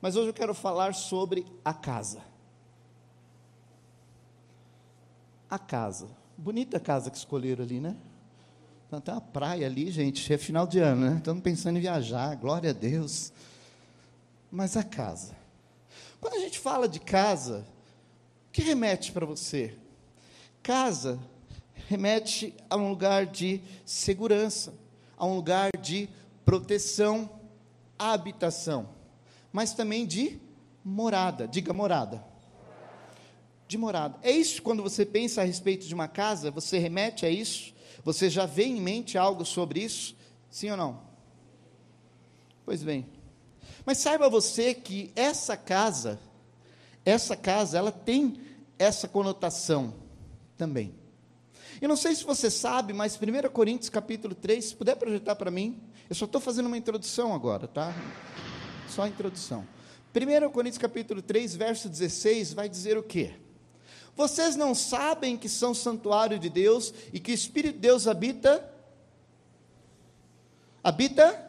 Mas 0.00 0.16
hoje 0.16 0.28
eu 0.28 0.34
quero 0.34 0.54
falar 0.54 0.94
sobre 0.94 1.46
a 1.64 1.72
casa. 1.72 2.20
A 5.48 5.58
casa. 5.58 6.08
Bonita 6.36 6.76
a 6.76 6.80
casa 6.80 7.10
que 7.10 7.16
escolheram 7.16 7.64
ali, 7.64 7.80
né? 7.80 7.96
Tem 9.04 9.14
uma 9.14 9.20
praia 9.20 9.66
ali, 9.66 9.90
gente. 9.90 10.32
É 10.32 10.38
final 10.38 10.66
de 10.66 10.78
ano, 10.78 11.10
né? 11.10 11.16
Estamos 11.18 11.42
pensando 11.42 11.76
em 11.76 11.80
viajar, 11.80 12.34
glória 12.36 12.70
a 12.70 12.72
Deus. 12.72 13.32
Mas 14.50 14.76
a 14.76 14.82
casa. 14.82 15.36
Quando 16.20 16.34
a 16.34 16.40
gente 16.40 16.58
fala 16.58 16.88
de 16.88 17.00
casa, 17.00 17.66
o 18.48 18.52
que 18.52 18.62
remete 18.62 19.12
para 19.12 19.26
você? 19.26 19.76
Casa 20.62 21.18
remete 21.88 22.54
a 22.68 22.76
um 22.76 22.88
lugar 22.88 23.26
de 23.26 23.60
segurança, 23.84 24.74
a 25.16 25.24
um 25.26 25.36
lugar 25.36 25.70
de 25.80 26.08
proteção, 26.44 27.30
habitação, 27.98 28.88
mas 29.56 29.72
também 29.72 30.04
de 30.04 30.38
morada. 30.84 31.48
Diga 31.48 31.72
morada. 31.72 32.22
De 33.66 33.78
morada. 33.78 34.18
É 34.22 34.30
isso 34.30 34.60
quando 34.60 34.82
você 34.82 35.06
pensa 35.06 35.40
a 35.40 35.44
respeito 35.44 35.86
de 35.86 35.94
uma 35.94 36.06
casa, 36.06 36.50
você 36.50 36.76
remete 36.76 37.24
a 37.24 37.30
isso? 37.30 37.72
Você 38.04 38.28
já 38.28 38.44
vê 38.44 38.64
em 38.64 38.78
mente 38.78 39.16
algo 39.16 39.46
sobre 39.46 39.80
isso? 39.80 40.14
Sim 40.50 40.72
ou 40.72 40.76
não? 40.76 41.00
Pois 42.66 42.82
bem. 42.82 43.06
Mas 43.86 43.96
saiba 43.96 44.28
você 44.28 44.74
que 44.74 45.10
essa 45.16 45.56
casa, 45.56 46.20
essa 47.02 47.34
casa, 47.34 47.78
ela 47.78 47.90
tem 47.90 48.38
essa 48.78 49.08
conotação 49.08 49.94
também. 50.58 50.94
Eu 51.80 51.88
não 51.88 51.96
sei 51.96 52.14
se 52.14 52.24
você 52.24 52.50
sabe, 52.50 52.92
mas 52.92 53.18
1 53.18 53.48
Coríntios 53.48 53.88
capítulo 53.88 54.34
3, 54.34 54.62
se 54.62 54.76
puder 54.76 54.96
projetar 54.96 55.34
para 55.34 55.50
mim, 55.50 55.80
eu 56.10 56.14
só 56.14 56.26
estou 56.26 56.42
fazendo 56.42 56.66
uma 56.66 56.76
introdução 56.76 57.34
agora, 57.34 57.66
tá? 57.66 57.94
Só 58.88 59.02
a 59.02 59.08
introdução. 59.08 59.66
1 60.14 60.50
Coríntios 60.50 60.78
capítulo 60.78 61.20
3, 61.20 61.54
verso 61.56 61.88
16, 61.88 62.54
vai 62.54 62.68
dizer 62.68 62.96
o 62.96 63.02
quê? 63.02 63.34
Vocês 64.16 64.56
não 64.56 64.74
sabem 64.74 65.36
que 65.36 65.48
são 65.48 65.74
santuário 65.74 66.38
de 66.38 66.48
Deus 66.48 66.94
e 67.12 67.20
que 67.20 67.32
o 67.32 67.34
Espírito 67.34 67.74
de 67.74 67.80
Deus 67.80 68.06
habita? 68.06 68.66
Habita? 70.82 71.44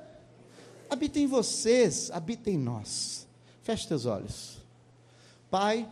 Habita 0.90 1.20
em 1.20 1.28
vocês, 1.28 2.12
habita 2.12 2.50
em 2.50 2.58
nós. 2.58 3.26
Feche 3.64 3.88
teus 3.88 4.06
olhos. 4.06 4.58
Pai, 5.50 5.90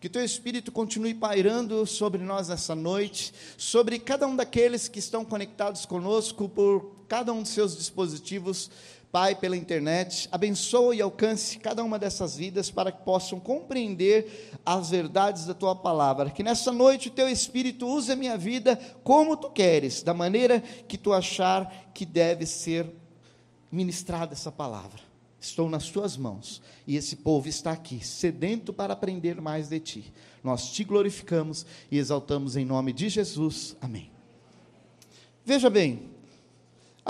que 0.00 0.08
teu 0.08 0.24
Espírito 0.24 0.72
continue 0.72 1.14
pairando 1.14 1.86
sobre 1.86 2.22
nós 2.22 2.48
nessa 2.48 2.74
noite, 2.74 3.32
sobre 3.56 3.98
cada 3.98 4.26
um 4.26 4.34
daqueles 4.34 4.88
que 4.88 4.98
estão 4.98 5.24
conectados 5.24 5.86
conosco 5.86 6.48
por 6.48 6.96
cada 7.06 7.32
um 7.32 7.42
dos 7.42 7.50
seus 7.50 7.76
dispositivos, 7.76 8.70
Pai, 9.12 9.34
pela 9.34 9.56
internet. 9.56 10.28
Abençoe 10.30 10.98
e 10.98 11.02
alcance 11.02 11.58
cada 11.58 11.82
uma 11.82 11.98
dessas 11.98 12.36
vidas 12.36 12.70
para 12.70 12.92
que 12.92 13.02
possam 13.02 13.40
compreender 13.40 14.52
as 14.64 14.90
verdades 14.90 15.46
da 15.46 15.54
tua 15.54 15.74
palavra. 15.74 16.30
Que 16.30 16.44
nessa 16.44 16.70
noite 16.70 17.08
o 17.08 17.12
teu 17.12 17.28
Espírito 17.28 17.86
use 17.88 18.12
a 18.12 18.16
minha 18.16 18.38
vida 18.38 18.76
como 19.02 19.36
tu 19.36 19.50
queres, 19.50 20.02
da 20.02 20.14
maneira 20.14 20.60
que 20.60 20.96
tu 20.96 21.12
achar 21.12 21.90
que 21.92 22.06
deve 22.06 22.46
ser 22.46 22.86
ministrada 23.70 24.32
essa 24.32 24.52
palavra. 24.52 25.00
Estou 25.40 25.70
nas 25.70 25.88
tuas 25.88 26.16
mãos 26.16 26.60
e 26.86 26.96
esse 26.96 27.16
povo 27.16 27.48
está 27.48 27.72
aqui, 27.72 28.04
sedento 28.04 28.72
para 28.72 28.92
aprender 28.92 29.40
mais 29.40 29.68
de 29.68 29.80
ti. 29.80 30.12
Nós 30.44 30.70
te 30.70 30.84
glorificamos 30.84 31.64
e 31.90 31.98
exaltamos 31.98 32.56
em 32.56 32.64
nome 32.64 32.92
de 32.92 33.08
Jesus. 33.08 33.74
Amém. 33.80 34.10
Veja 35.44 35.70
bem, 35.70 36.10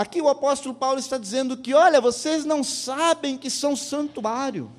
aqui 0.00 0.18
o 0.18 0.30
apóstolo 0.30 0.74
Paulo 0.74 0.98
está 0.98 1.18
dizendo 1.18 1.58
que, 1.58 1.74
olha, 1.74 2.00
vocês 2.00 2.46
não 2.46 2.64
sabem 2.64 3.36
que 3.36 3.50
são 3.50 3.76
santuário. 3.76 4.72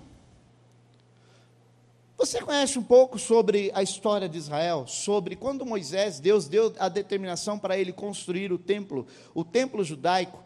Você 2.17 2.41
conhece 2.41 2.79
um 2.79 2.83
pouco 2.83 3.19
sobre 3.19 3.71
a 3.75 3.83
história 3.83 4.27
de 4.27 4.39
Israel, 4.39 4.87
sobre 4.87 5.35
quando 5.35 5.63
Moisés, 5.63 6.19
Deus 6.19 6.47
deu 6.47 6.73
a 6.79 6.89
determinação 6.89 7.59
para 7.59 7.77
ele 7.77 7.93
construir 7.93 8.51
o 8.51 8.57
templo, 8.57 9.05
o 9.35 9.43
templo 9.43 9.83
judaico. 9.83 10.43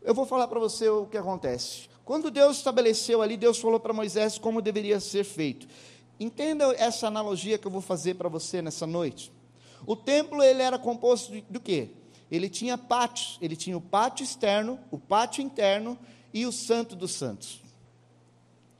Eu 0.00 0.14
vou 0.14 0.24
falar 0.24 0.46
para 0.46 0.60
você 0.60 0.88
o 0.88 1.06
que 1.06 1.18
acontece. 1.18 1.88
Quando 2.04 2.30
Deus 2.30 2.58
estabeleceu 2.58 3.22
ali, 3.22 3.36
Deus 3.36 3.58
falou 3.58 3.80
para 3.80 3.92
Moisés 3.92 4.38
como 4.38 4.62
deveria 4.62 5.00
ser 5.00 5.24
feito. 5.24 5.66
Entenda 6.20 6.72
essa 6.78 7.08
analogia 7.08 7.58
que 7.58 7.66
eu 7.66 7.72
vou 7.72 7.80
fazer 7.80 8.14
para 8.14 8.28
você 8.28 8.62
nessa 8.62 8.86
noite. 8.86 9.32
O 9.84 9.96
templo 9.96 10.40
ele 10.40 10.62
era 10.62 10.78
composto 10.78 11.32
de, 11.32 11.40
do 11.50 11.58
quê? 11.58 11.90
Ele 12.32 12.48
tinha 12.48 12.78
pátios, 12.78 13.36
ele 13.42 13.54
tinha 13.54 13.76
o 13.76 13.80
pátio 13.80 14.24
externo, 14.24 14.80
o 14.90 14.98
pátio 14.98 15.44
interno 15.44 15.98
e 16.32 16.46
o 16.46 16.50
santo 16.50 16.96
dos 16.96 17.12
santos. 17.12 17.60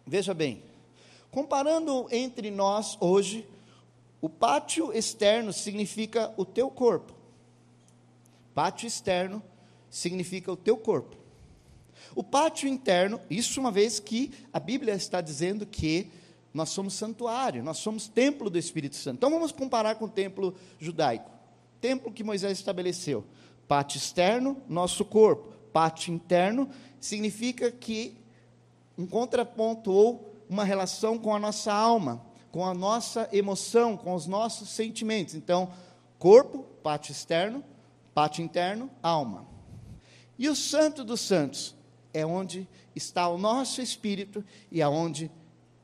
Veja 0.07 0.33
bem, 0.33 0.63
comparando 1.31 2.07
entre 2.11 2.51
nós 2.51 2.97
hoje, 2.99 3.47
o 4.23 4.29
pátio 4.31 4.91
externo 4.91 5.53
significa 5.53 6.33
o 6.39 6.47
teu 6.47 6.71
corpo. 6.71 7.13
Pátio 8.55 8.87
externo 8.87 9.43
significa 9.91 10.51
o 10.51 10.57
teu 10.57 10.79
corpo. 10.79 11.15
O 12.15 12.25
pátio 12.25 12.67
interno, 12.67 13.21
isso 13.29 13.61
uma 13.61 13.71
vez 13.71 14.01
que 14.01 14.33
a 14.51 14.59
Bíblia 14.59 14.95
está 14.95 15.21
dizendo 15.21 15.67
que 15.67 16.11
nós 16.55 16.71
somos 16.71 16.95
santuário, 16.95 17.63
nós 17.63 17.77
somos 17.77 18.09
templo 18.09 18.49
do 18.49 18.57
Espírito 18.57 18.97
Santo. 18.97 19.19
Então 19.19 19.31
vamos 19.31 19.53
comparar 19.53 19.97
com 19.97 20.07
o 20.07 20.11
templo 20.11 20.55
judaico. 20.81 21.31
Templo 21.82 22.12
que 22.12 22.22
Moisés 22.22 22.56
estabeleceu. 22.59 23.25
Pátio 23.66 23.98
externo, 23.98 24.62
nosso 24.69 25.04
corpo. 25.04 25.53
Pátio 25.72 26.15
interno 26.15 26.70
significa 27.00 27.72
que 27.72 28.16
um 28.97 29.04
contraponto 29.04 29.91
ou 29.91 30.32
uma 30.48 30.62
relação 30.62 31.19
com 31.19 31.34
a 31.34 31.41
nossa 31.41 31.72
alma, 31.72 32.25
com 32.53 32.65
a 32.65 32.72
nossa 32.72 33.28
emoção, 33.32 33.97
com 33.97 34.15
os 34.15 34.28
nossos 34.28 34.69
sentimentos. 34.69 35.34
Então, 35.34 35.72
corpo, 36.21 36.60
pátio 36.84 37.10
externo, 37.10 37.65
pátio 38.15 38.44
interno, 38.44 38.88
alma. 39.03 39.44
E 40.38 40.48
o 40.48 40.54
santo 40.54 41.03
dos 41.03 41.21
santos 41.21 41.75
é 42.15 42.25
onde 42.25 42.69
está 42.94 43.28
o 43.28 43.37
nosso 43.37 43.82
espírito 43.82 44.44
e 44.71 44.81
aonde 44.81 45.32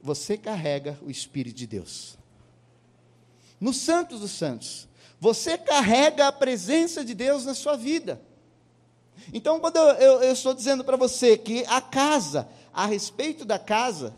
você 0.01 0.39
carrega 0.39 0.97
o 1.03 1.11
espírito 1.11 1.57
de 1.57 1.67
Deus. 1.67 2.17
No 3.61 3.73
Santos 3.73 4.21
dos 4.21 4.31
Santos, 4.31 4.88
você 5.21 5.59
carrega 5.59 6.29
a 6.29 6.33
presença 6.33 7.05
de 7.05 7.15
Deus 7.15 7.45
na 7.45 7.55
sua 7.55 7.77
vida. 7.77 8.21
Então, 9.33 9.59
quando 9.59 9.77
eu, 9.77 9.89
eu, 9.95 10.23
eu 10.23 10.33
estou 10.33 10.55
dizendo 10.55 10.85
para 10.85 10.97
você 10.97 11.37
que 11.37 11.65
a 11.67 11.81
casa, 11.81 12.49
a 12.73 12.87
respeito 12.87 13.45
da 13.45 13.59
casa, 13.59 14.15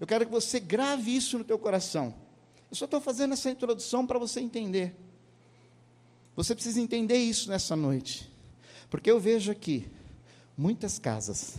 eu 0.00 0.06
quero 0.06 0.24
que 0.24 0.32
você 0.32 0.60
grave 0.60 1.14
isso 1.14 1.36
no 1.36 1.44
teu 1.44 1.58
coração. 1.58 2.14
Eu 2.70 2.76
só 2.76 2.84
estou 2.84 3.00
fazendo 3.00 3.32
essa 3.32 3.50
introdução 3.50 4.06
para 4.06 4.18
você 4.18 4.40
entender. 4.40 4.94
Você 6.36 6.54
precisa 6.54 6.80
entender 6.80 7.18
isso 7.18 7.50
nessa 7.50 7.74
noite. 7.74 8.30
Porque 8.88 9.10
eu 9.10 9.18
vejo 9.20 9.50
aqui 9.50 9.88
muitas 10.56 10.98
casas. 10.98 11.54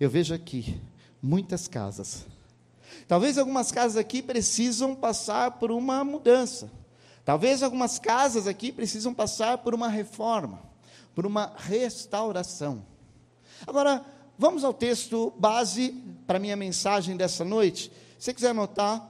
Eu 0.00 0.08
vejo 0.08 0.34
aqui 0.34 0.80
muitas 1.22 1.68
casas. 1.68 2.26
Talvez 3.06 3.36
algumas 3.36 3.70
casas 3.70 3.96
aqui 3.96 4.22
precisam 4.22 4.94
passar 4.94 5.52
por 5.52 5.70
uma 5.70 6.02
mudança. 6.02 6.70
Talvez 7.24 7.62
algumas 7.62 7.98
casas 7.98 8.46
aqui 8.46 8.70
precisam 8.70 9.14
passar 9.14 9.58
por 9.58 9.74
uma 9.74 9.88
reforma, 9.88 10.62
por 11.14 11.24
uma 11.24 11.52
restauração. 11.56 12.84
Agora, 13.66 14.04
vamos 14.38 14.62
ao 14.62 14.74
texto 14.74 15.32
base 15.38 15.92
para 16.26 16.38
minha 16.38 16.56
mensagem 16.56 17.16
dessa 17.16 17.44
noite. 17.44 17.90
Se 18.18 18.26
você 18.26 18.34
quiser 18.34 18.50
anotar, 18.50 19.08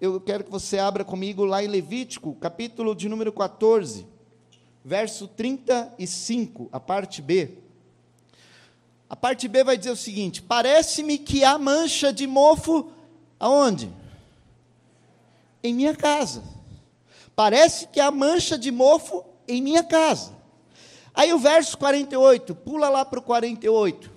eu 0.00 0.18
quero 0.18 0.44
que 0.44 0.50
você 0.50 0.78
abra 0.78 1.04
comigo 1.04 1.44
lá 1.44 1.62
em 1.62 1.66
Levítico, 1.66 2.34
capítulo 2.36 2.94
de 2.94 3.06
número 3.06 3.32
14, 3.32 4.06
verso 4.82 5.28
35, 5.28 6.70
a 6.72 6.80
parte 6.80 7.20
B. 7.20 7.58
A 9.10 9.14
parte 9.16 9.46
B 9.46 9.62
vai 9.62 9.76
dizer 9.76 9.90
o 9.90 9.96
seguinte: 9.96 10.40
parece-me 10.40 11.18
que 11.18 11.44
há 11.44 11.58
mancha 11.58 12.12
de 12.12 12.26
mofo 12.26 12.90
aonde? 13.38 13.92
Em 15.62 15.74
minha 15.74 15.94
casa. 15.94 16.55
Parece 17.36 17.86
que 17.88 18.00
há 18.00 18.10
mancha 18.10 18.56
de 18.58 18.72
mofo 18.72 19.22
em 19.46 19.60
minha 19.60 19.84
casa. 19.84 20.34
Aí 21.14 21.32
o 21.34 21.38
verso 21.38 21.76
48, 21.76 22.54
pula 22.54 22.88
lá 22.88 23.04
para 23.04 23.18
o 23.18 23.22
48, 23.22 24.10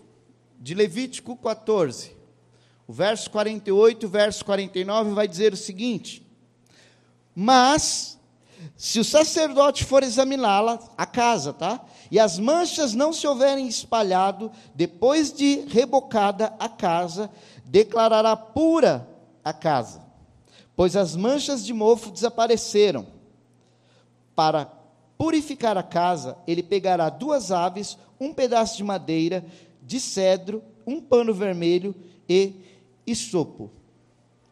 de 0.57 0.73
Levítico 0.73 1.35
14. 1.35 2.15
O 2.87 2.93
verso 2.93 3.29
48, 3.29 4.05
o 4.05 4.09
verso 4.09 4.43
49 4.45 5.11
vai 5.11 5.27
dizer 5.27 5.53
o 5.53 5.57
seguinte: 5.57 6.25
Mas 7.35 8.17
se 8.75 8.99
o 8.99 9.03
sacerdote 9.03 9.85
for 9.85 10.01
examiná-la, 10.01 10.79
a 10.97 11.05
casa, 11.05 11.53
tá? 11.53 11.81
E 12.09 12.19
as 12.19 12.39
manchas 12.39 12.93
não 12.93 13.13
se 13.13 13.27
houverem 13.27 13.67
espalhado, 13.67 14.51
depois 14.73 15.31
de 15.31 15.65
rebocada 15.67 16.53
a 16.57 16.67
casa, 16.67 17.29
declarará 17.65 18.35
pura 18.35 19.07
a 19.43 19.53
casa, 19.53 20.01
pois 20.79 20.95
as 20.95 21.13
manchas 21.13 21.65
de 21.65 21.73
mofo 21.73 22.09
desapareceram. 22.09 23.05
Para 24.33 24.65
purificar 25.17 25.77
a 25.77 25.83
casa, 25.83 26.37
ele 26.47 26.63
pegará 26.63 27.09
duas 27.09 27.51
aves, 27.51 27.97
um 28.17 28.33
pedaço 28.33 28.77
de 28.77 28.83
madeira, 28.85 29.45
de 29.83 29.99
cedro, 29.99 30.63
um 30.87 31.01
pano 31.01 31.33
vermelho 31.33 31.93
e 32.29 32.53
isopo. 33.05 33.69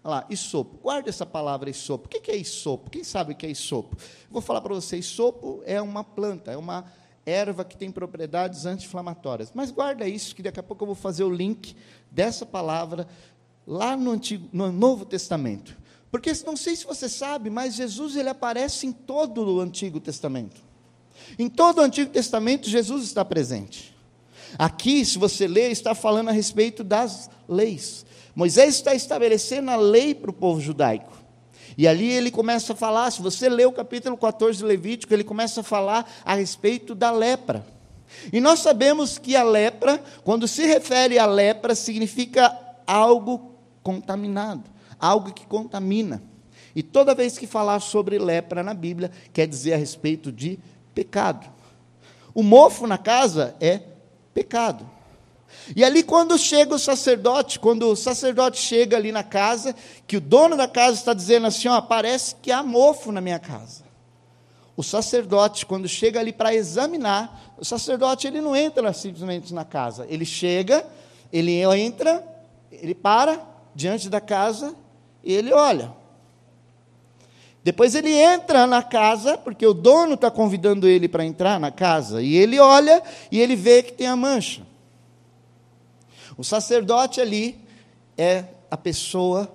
Olha 0.03 0.15
lá, 0.15 0.25
isopo. 0.29 0.79
Guarda 0.79 1.07
essa 1.07 1.25
palavra 1.25 1.69
isopo. 1.69 2.07
O 2.07 2.09
que 2.09 2.29
é 2.29 2.35
isopo? 2.35 2.89
Quem 2.89 3.05
sabe 3.05 3.31
o 3.31 3.35
que 3.37 3.45
é 3.45 3.49
isopo? 3.49 3.95
Vou 4.29 4.41
falar 4.41 4.59
para 4.59 4.75
vocês. 4.75 5.05
Isopo 5.05 5.61
é 5.65 5.81
uma 5.81 6.03
planta, 6.03 6.51
é 6.51 6.57
uma 6.57 6.91
erva 7.25 7.63
que 7.63 7.77
tem 7.77 7.89
propriedades 7.89 8.65
anti-inflamatórias. 8.65 9.53
Mas 9.55 9.71
guarda 9.71 10.05
isso, 10.05 10.35
que 10.35 10.43
daqui 10.43 10.59
a 10.59 10.63
pouco 10.63 10.83
eu 10.83 10.87
vou 10.87 10.95
fazer 10.95 11.23
o 11.23 11.31
link 11.33 11.73
dessa 12.11 12.45
palavra 12.45 13.07
lá 13.65 13.95
no, 13.95 14.11
Antigo, 14.11 14.49
no 14.51 14.73
Novo 14.73 15.05
Testamento. 15.05 15.86
Porque 16.11 16.31
não 16.45 16.55
sei 16.55 16.75
se 16.75 16.85
você 16.85 17.09
sabe, 17.09 17.49
mas 17.49 17.75
Jesus 17.75 18.15
ele 18.15 18.29
aparece 18.29 18.87
em 18.87 18.91
todo 18.91 19.55
o 19.55 19.59
Antigo 19.59 19.99
Testamento. 19.99 20.61
Em 21.37 21.49
todo 21.49 21.79
o 21.79 21.81
Antigo 21.81 22.11
Testamento, 22.11 22.69
Jesus 22.69 23.03
está 23.03 23.25
presente. 23.25 23.95
Aqui, 24.57 25.03
se 25.05 25.17
você 25.17 25.47
ler, 25.47 25.71
está 25.71 25.93
falando 25.93 26.29
a 26.29 26.31
respeito 26.31 26.83
das 26.83 27.29
leis. 27.47 28.05
Moisés 28.33 28.75
está 28.75 28.93
estabelecendo 28.93 29.71
a 29.71 29.75
lei 29.75 30.15
para 30.15 30.29
o 30.29 30.33
povo 30.33 30.61
judaico. 30.61 31.17
E 31.77 31.87
ali 31.87 32.09
ele 32.09 32.31
começa 32.31 32.73
a 32.73 32.75
falar, 32.75 33.11
se 33.11 33.21
você 33.21 33.49
ler 33.49 33.67
o 33.67 33.71
capítulo 33.71 34.17
14 34.17 34.59
de 34.59 34.65
Levítico, 34.65 35.13
ele 35.13 35.23
começa 35.23 35.61
a 35.61 35.63
falar 35.63 36.09
a 36.25 36.33
respeito 36.33 36.95
da 36.95 37.11
lepra. 37.11 37.65
E 38.31 38.39
nós 38.39 38.59
sabemos 38.59 39.17
que 39.17 39.35
a 39.35 39.43
lepra, 39.43 40.01
quando 40.23 40.47
se 40.47 40.65
refere 40.65 41.19
à 41.19 41.25
lepra, 41.25 41.75
significa 41.75 42.57
algo 42.85 43.51
contaminado, 43.83 44.63
algo 44.99 45.33
que 45.33 45.45
contamina. 45.45 46.21
E 46.75 46.83
toda 46.83 47.15
vez 47.15 47.37
que 47.37 47.47
falar 47.47 47.79
sobre 47.79 48.19
lepra 48.19 48.63
na 48.63 48.73
Bíblia, 48.73 49.11
quer 49.33 49.47
dizer 49.47 49.73
a 49.73 49.77
respeito 49.77 50.31
de 50.31 50.59
pecado. 50.93 51.47
O 52.33 52.43
mofo 52.43 52.85
na 52.85 52.97
casa 52.97 53.55
é 53.59 53.81
pecado. 54.33 54.87
E 55.75 55.83
ali, 55.83 56.03
quando 56.03 56.37
chega 56.37 56.75
o 56.75 56.79
sacerdote, 56.79 57.59
quando 57.59 57.89
o 57.89 57.95
sacerdote 57.95 58.59
chega 58.59 58.95
ali 58.95 59.11
na 59.11 59.23
casa, 59.23 59.75
que 60.05 60.17
o 60.17 60.21
dono 60.21 60.55
da 60.55 60.67
casa 60.67 60.97
está 60.97 61.13
dizendo 61.13 61.47
assim: 61.47 61.67
ó, 61.67 61.81
parece 61.81 62.35
que 62.35 62.51
há 62.51 62.61
mofo 62.61 63.11
na 63.11 63.21
minha 63.21 63.39
casa. 63.39 63.83
O 64.75 64.83
sacerdote, 64.83 65.65
quando 65.65 65.87
chega 65.87 66.19
ali 66.19 66.31
para 66.31 66.53
examinar, 66.53 67.55
o 67.57 67.65
sacerdote 67.65 68.27
ele 68.27 68.39
não 68.39 68.55
entra 68.55 68.93
simplesmente 68.93 69.51
na 69.51 69.65
casa, 69.65 70.05
ele 70.07 70.25
chega, 70.25 70.85
ele 71.33 71.53
entra, 71.53 72.23
ele 72.71 72.93
para 72.93 73.41
diante 73.73 74.09
da 74.09 74.21
casa 74.21 74.75
ele 75.33 75.53
olha. 75.53 75.93
Depois 77.63 77.95
ele 77.95 78.11
entra 78.11 78.65
na 78.65 78.81
casa, 78.81 79.37
porque 79.37 79.65
o 79.67 79.73
dono 79.73 80.13
está 80.13 80.31
convidando 80.31 80.87
ele 80.87 81.07
para 81.07 81.25
entrar 81.25 81.59
na 81.59 81.69
casa, 81.69 82.21
e 82.21 82.35
ele 82.35 82.59
olha 82.59 83.03
e 83.29 83.41
ele 83.41 83.57
vê 83.57 83.83
que 83.83 83.91
tem 83.91 84.07
a 84.07 84.15
mancha. 84.15 84.65
O 86.37 86.43
sacerdote 86.43 87.19
ali 87.19 87.59
é 88.17 88.45
a 88.71 88.77
pessoa, 88.77 89.51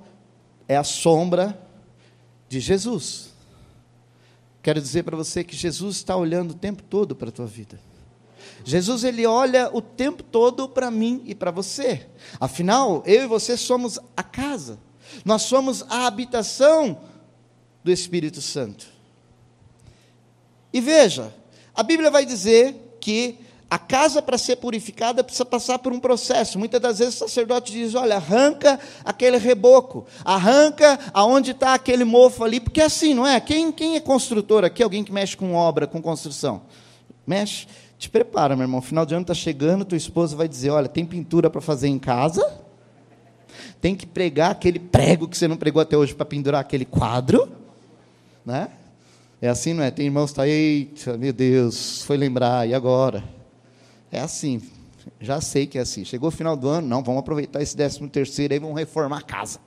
é 0.68 0.76
a 0.76 0.84
sombra 0.84 1.58
de 2.48 2.60
Jesus. 2.60 3.32
Quero 4.62 4.80
dizer 4.80 5.04
para 5.04 5.16
você 5.16 5.42
que 5.42 5.56
Jesus 5.56 5.96
está 5.96 6.14
olhando 6.14 6.50
o 6.50 6.54
tempo 6.54 6.82
todo 6.82 7.16
para 7.16 7.30
a 7.30 7.32
tua 7.32 7.46
vida. 7.46 7.80
Jesus 8.64 9.04
ele 9.04 9.26
olha 9.26 9.70
o 9.72 9.80
tempo 9.80 10.22
todo 10.22 10.68
para 10.68 10.90
mim 10.90 11.22
e 11.24 11.34
para 11.34 11.50
você. 11.50 12.06
Afinal, 12.38 13.02
eu 13.06 13.24
e 13.24 13.26
você 13.26 13.56
somos 13.56 13.98
a 14.16 14.22
casa. 14.22 14.78
Nós 15.24 15.42
somos 15.42 15.84
a 15.88 16.06
habitação 16.06 16.98
do 17.82 17.90
Espírito 17.90 18.40
Santo. 18.40 18.86
E 20.72 20.80
veja, 20.80 21.32
a 21.74 21.82
Bíblia 21.82 22.10
vai 22.10 22.24
dizer 22.24 22.96
que 23.00 23.38
a 23.72 23.78
casa, 23.78 24.20
para 24.20 24.36
ser 24.36 24.56
purificada, 24.56 25.24
precisa 25.24 25.46
passar 25.46 25.78
por 25.78 25.94
um 25.94 25.98
processo. 25.98 26.58
Muitas 26.58 26.78
das 26.78 26.98
vezes 26.98 27.14
o 27.14 27.18
sacerdote 27.20 27.72
diz: 27.72 27.94
olha, 27.94 28.16
arranca 28.16 28.78
aquele 29.02 29.38
reboco, 29.38 30.06
arranca 30.22 30.98
aonde 31.14 31.52
está 31.52 31.72
aquele 31.72 32.04
mofo 32.04 32.44
ali, 32.44 32.60
porque 32.60 32.82
é 32.82 32.84
assim, 32.84 33.14
não 33.14 33.26
é? 33.26 33.40
Quem, 33.40 33.72
quem 33.72 33.96
é 33.96 34.00
construtor 34.00 34.62
aqui? 34.62 34.82
Alguém 34.82 35.02
que 35.02 35.10
mexe 35.10 35.34
com 35.34 35.54
obra, 35.54 35.86
com 35.86 36.02
construção? 36.02 36.60
Mexe? 37.26 37.66
Te 37.98 38.10
prepara, 38.10 38.54
meu 38.54 38.64
irmão. 38.64 38.82
Final 38.82 39.06
de 39.06 39.14
ano 39.14 39.22
está 39.22 39.32
chegando, 39.32 39.86
tua 39.86 39.96
esposa 39.96 40.36
vai 40.36 40.46
dizer: 40.46 40.68
olha, 40.68 40.88
tem 40.88 41.06
pintura 41.06 41.48
para 41.48 41.62
fazer 41.62 41.88
em 41.88 41.98
casa? 41.98 42.46
Tem 43.80 43.94
que 43.94 44.06
pregar 44.06 44.50
aquele 44.52 44.78
prego 44.78 45.28
que 45.28 45.36
você 45.36 45.48
não 45.48 45.56
pregou 45.56 45.82
até 45.82 45.96
hoje 45.96 46.14
para 46.14 46.24
pendurar 46.24 46.60
aquele 46.60 46.84
quadro? 46.84 47.50
Né? 48.44 48.68
É 49.40 49.48
assim, 49.48 49.72
não 49.74 49.82
é? 49.82 49.90
Tem 49.90 50.06
irmãos 50.06 50.30
que 50.30 50.36
tá, 50.36 50.46
eita, 50.46 51.16
meu 51.18 51.32
Deus, 51.32 52.02
foi 52.02 52.16
lembrar, 52.16 52.68
e 52.68 52.74
agora? 52.74 53.24
É 54.10 54.20
assim, 54.20 54.62
já 55.20 55.40
sei 55.40 55.66
que 55.66 55.78
é 55.78 55.80
assim. 55.80 56.04
Chegou 56.04 56.28
o 56.28 56.32
final 56.32 56.56
do 56.56 56.68
ano, 56.68 56.86
não, 56.86 57.02
vamos 57.02 57.20
aproveitar 57.20 57.60
esse 57.60 57.76
décimo 57.76 58.08
terceiro 58.08 58.54
aí, 58.54 58.60
vamos 58.60 58.76
reformar 58.76 59.18
a 59.18 59.22
casa. 59.22 59.58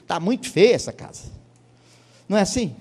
Está 0.00 0.20
muito 0.20 0.48
feia 0.48 0.74
essa 0.74 0.92
casa. 0.92 1.32
Não 2.28 2.36
é 2.36 2.42
assim? 2.42 2.76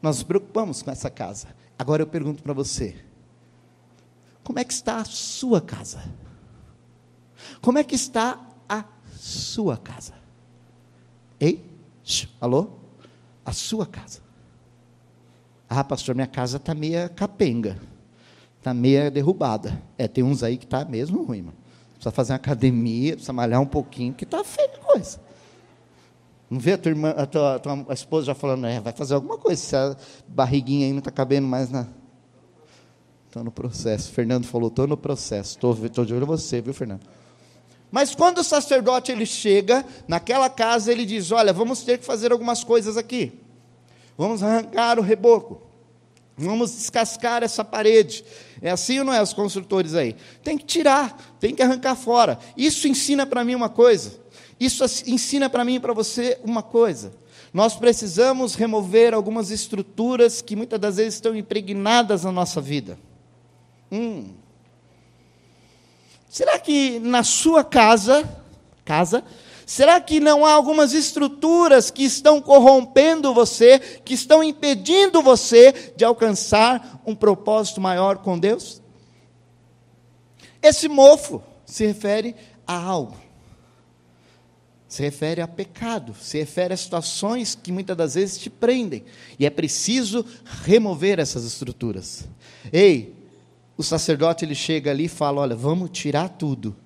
Nós 0.00 0.16
nos 0.16 0.24
preocupamos 0.24 0.82
com 0.82 0.90
essa 0.90 1.10
casa. 1.10 1.48
Agora 1.78 2.02
eu 2.02 2.06
pergunto 2.06 2.42
para 2.42 2.52
você: 2.52 2.94
como 4.44 4.58
é 4.58 4.64
que 4.64 4.72
está 4.72 4.98
a 4.98 5.04
sua 5.04 5.60
casa? 5.60 6.02
Como 7.60 7.78
é 7.78 7.84
que 7.84 7.94
está 7.94 8.38
sua 9.22 9.76
casa? 9.76 10.14
Ei? 11.38 11.64
Alô? 12.40 12.70
A 13.44 13.52
sua 13.52 13.86
casa. 13.86 14.18
Ah, 15.68 15.84
pastor, 15.84 16.14
minha 16.14 16.26
casa 16.26 16.56
está 16.56 16.74
meia 16.74 17.08
capenga. 17.08 17.78
Está 18.58 18.74
meia 18.74 19.12
derrubada. 19.12 19.80
É, 19.96 20.08
tem 20.08 20.24
uns 20.24 20.42
aí 20.42 20.58
que 20.58 20.64
está 20.64 20.84
mesmo 20.84 21.22
ruim, 21.22 21.42
mano. 21.42 21.56
Precisa 21.94 22.10
fazer 22.10 22.32
uma 22.32 22.36
academia, 22.36 23.12
precisa 23.12 23.32
malhar 23.32 23.60
um 23.60 23.66
pouquinho, 23.66 24.12
que 24.12 24.24
está 24.24 24.42
feia 24.42 24.72
a 24.74 24.78
coisa. 24.78 25.20
Não 26.50 26.58
vê 26.58 26.72
a 26.72 26.78
tua 26.78 26.90
irmã, 26.90 27.10
a 27.10 27.24
tua, 27.24 27.54
a 27.54 27.58
tua 27.60 27.86
esposa 27.94 28.26
já 28.26 28.34
falando, 28.34 28.66
é, 28.66 28.80
vai 28.80 28.92
fazer 28.92 29.14
alguma 29.14 29.38
coisa, 29.38 29.62
se 29.62 29.76
a 29.76 29.96
barriguinha 30.26 30.86
aí 30.86 30.92
não 30.92 30.98
está 30.98 31.12
cabendo 31.12 31.46
mais 31.46 31.70
na. 31.70 31.86
Estou 33.28 33.44
no 33.44 33.52
processo. 33.52 34.10
Fernando 34.10 34.46
falou, 34.46 34.66
estou 34.66 34.88
no 34.88 34.96
processo. 34.96 35.56
Estou 35.56 36.04
de 36.04 36.12
olho 36.12 36.24
em 36.24 36.26
você, 36.26 36.60
viu, 36.60 36.74
Fernando? 36.74 37.02
Mas 37.92 38.14
quando 38.14 38.38
o 38.38 38.44
sacerdote 38.44 39.12
ele 39.12 39.26
chega 39.26 39.84
naquela 40.08 40.48
casa, 40.48 40.90
ele 40.90 41.04
diz: 41.04 41.30
Olha, 41.30 41.52
vamos 41.52 41.82
ter 41.82 41.98
que 41.98 42.06
fazer 42.06 42.32
algumas 42.32 42.64
coisas 42.64 42.96
aqui. 42.96 43.38
Vamos 44.16 44.42
arrancar 44.42 44.98
o 44.98 45.02
reboco. 45.02 45.60
Vamos 46.34 46.74
descascar 46.74 47.42
essa 47.42 47.62
parede. 47.62 48.24
É 48.62 48.70
assim 48.70 48.98
ou 48.98 49.04
não 49.04 49.12
é, 49.12 49.20
os 49.20 49.34
construtores 49.34 49.94
aí? 49.94 50.16
Tem 50.42 50.56
que 50.56 50.64
tirar, 50.64 51.36
tem 51.38 51.54
que 51.54 51.62
arrancar 51.62 51.94
fora. 51.94 52.38
Isso 52.56 52.88
ensina 52.88 53.26
para 53.26 53.44
mim 53.44 53.54
uma 53.54 53.68
coisa. 53.68 54.18
Isso 54.58 54.82
ensina 55.06 55.50
para 55.50 55.62
mim 55.62 55.74
e 55.74 55.80
para 55.80 55.92
você 55.92 56.38
uma 56.42 56.62
coisa. 56.62 57.12
Nós 57.52 57.76
precisamos 57.76 58.54
remover 58.54 59.12
algumas 59.12 59.50
estruturas 59.50 60.40
que 60.40 60.56
muitas 60.56 60.80
das 60.80 60.96
vezes 60.96 61.14
estão 61.14 61.36
impregnadas 61.36 62.24
na 62.24 62.32
nossa 62.32 62.60
vida. 62.60 62.98
Hum. 63.90 64.41
Será 66.32 66.58
que 66.58 66.98
na 66.98 67.22
sua 67.22 67.62
casa, 67.62 68.26
casa, 68.86 69.22
Será 69.64 70.00
que 70.00 70.18
não 70.18 70.44
há 70.44 70.52
algumas 70.52 70.92
estruturas 70.92 71.90
que 71.90 72.02
estão 72.04 72.42
corrompendo 72.42 73.32
você, 73.32 73.78
que 73.78 74.12
estão 74.12 74.42
impedindo 74.42 75.22
você 75.22 75.94
de 75.96 76.04
alcançar 76.04 77.00
um 77.06 77.14
propósito 77.14 77.80
maior 77.80 78.18
com 78.18 78.38
Deus? 78.38 78.82
Esse 80.60 80.88
mofo 80.88 81.42
se 81.64 81.86
refere 81.86 82.34
a 82.66 82.74
algo, 82.74 83.16
se 84.88 85.00
refere 85.02 85.40
a 85.40 85.48
pecado, 85.48 86.14
se 86.20 86.38
refere 86.38 86.74
a 86.74 86.76
situações 86.76 87.54
que 87.54 87.72
muitas 87.72 87.96
das 87.96 88.14
vezes 88.14 88.38
te 88.38 88.50
prendem, 88.50 89.04
e 89.38 89.46
é 89.46 89.50
preciso 89.50 90.26
remover 90.64 91.18
essas 91.18 91.44
estruturas. 91.44 92.24
Ei, 92.72 93.21
o 93.76 93.82
sacerdote 93.82 94.44
ele 94.44 94.54
chega 94.54 94.90
ali 94.90 95.04
e 95.04 95.08
fala: 95.08 95.40
Olha, 95.40 95.56
vamos 95.56 95.90
tirar 95.90 96.28
tudo, 96.28 96.76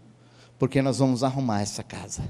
porque 0.59 0.81
nós 0.83 0.99
vamos 0.99 1.23
arrumar 1.23 1.63
essa 1.63 1.83
casa 1.83 2.23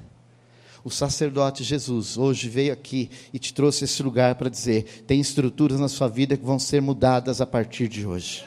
o 0.87 0.91
sacerdote 0.91 1.65
Jesus 1.65 2.17
hoje 2.17 2.49
veio 2.49 2.73
aqui 2.73 3.11
e 3.33 3.41
te 3.41 3.53
trouxe 3.53 3.83
esse 3.83 4.01
lugar 4.05 4.37
para 4.37 4.49
dizer: 4.49 5.05
tem 5.05 5.21
estruturas 5.21 5.81
na 5.81 5.89
sua 5.89 6.07
vida 6.07 6.37
que 6.37 6.45
vão 6.45 6.61
ser 6.61 6.81
mudadas 6.81 7.41
a 7.41 7.47
partir 7.47 7.89
de 7.89 8.07
hoje. 8.07 8.47